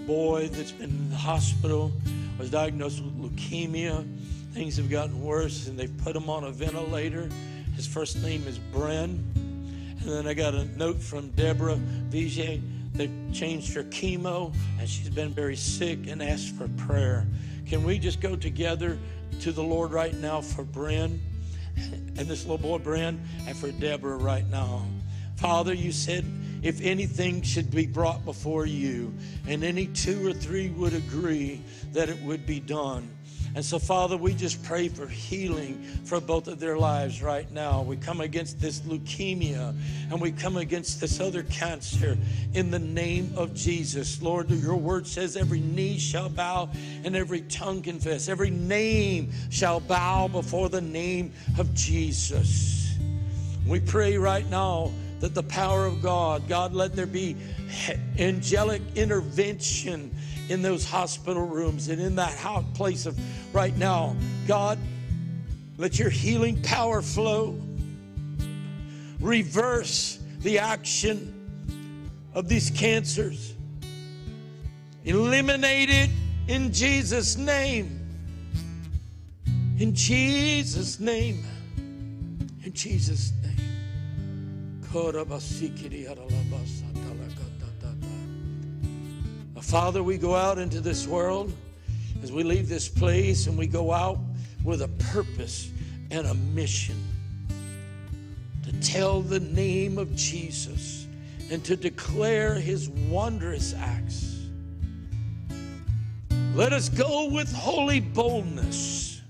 [0.06, 1.92] boy that's been in the hospital,
[2.38, 4.06] was diagnosed with leukemia.
[4.54, 7.30] Things have gotten worse, and they've put him on a ventilator.
[7.76, 9.41] His first name is Bren.
[10.02, 11.80] And then I got a note from Deborah
[12.10, 12.62] Vijay.
[12.94, 17.28] They've changed her chemo, and she's been very sick and asked for prayer.
[17.68, 18.98] Can we just go together
[19.42, 21.20] to the Lord right now for Bren
[21.78, 24.86] and this little boy, Bren, and for Deborah right now?
[25.38, 26.26] Father, you said
[26.64, 29.14] if anything should be brought before you,
[29.48, 31.62] and any two or three would agree
[31.94, 33.10] that it would be done.
[33.54, 37.82] And so, Father, we just pray for healing for both of their lives right now.
[37.82, 39.76] We come against this leukemia
[40.10, 42.18] and we come against this other cancer
[42.54, 44.22] in the name of Jesus.
[44.22, 46.70] Lord, your word says every knee shall bow
[47.04, 48.30] and every tongue confess.
[48.30, 52.96] Every name shall bow before the name of Jesus.
[53.68, 57.36] We pray right now that the power of God, God, let there be
[58.18, 60.16] angelic intervention
[60.52, 62.38] in those hospital rooms and in that
[62.74, 63.18] place of
[63.54, 64.16] right now.
[64.48, 64.78] God,
[65.78, 67.60] let your healing power flow.
[69.20, 71.34] Reverse the action
[72.34, 73.54] of these cancers.
[75.06, 76.10] Eliminate it
[76.48, 78.00] in Jesus' name.
[79.80, 81.44] In Jesus' name.
[82.64, 83.52] In Jesus' name.
[89.62, 91.54] Father, we go out into this world
[92.24, 94.20] as we leave this place and we go out
[94.64, 95.70] with a purpose
[96.10, 96.96] and a mission
[98.64, 101.08] to tell the name of Jesus
[101.52, 104.40] and to declare his wondrous acts.
[106.54, 109.22] Let us go with holy boldness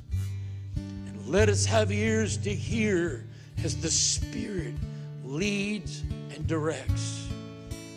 [0.75, 3.25] and let us have ears to hear
[3.63, 4.73] as the Spirit
[5.23, 6.01] leads
[6.33, 7.27] and directs.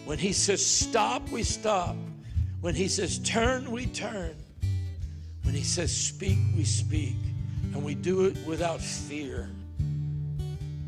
[0.04, 1.96] When he says stop, we stop.
[2.64, 4.34] When he says turn, we turn.
[5.42, 7.16] When he says speak, we speak.
[7.74, 9.50] And we do it without fear,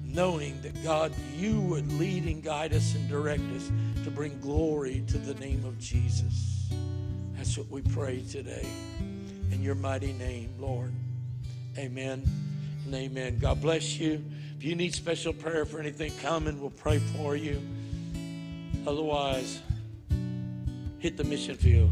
[0.02, 3.70] knowing that God, you would lead and guide us and direct us
[4.04, 6.70] to bring glory to the name of Jesus.
[7.34, 8.66] That's what we pray today.
[9.52, 10.94] In your mighty name, Lord.
[11.76, 12.26] Amen
[12.86, 13.38] and amen.
[13.38, 14.24] God bless you.
[14.56, 17.60] If you need special prayer for anything, come and we'll pray for you.
[18.86, 19.60] Otherwise,
[20.98, 21.90] hit the mission field.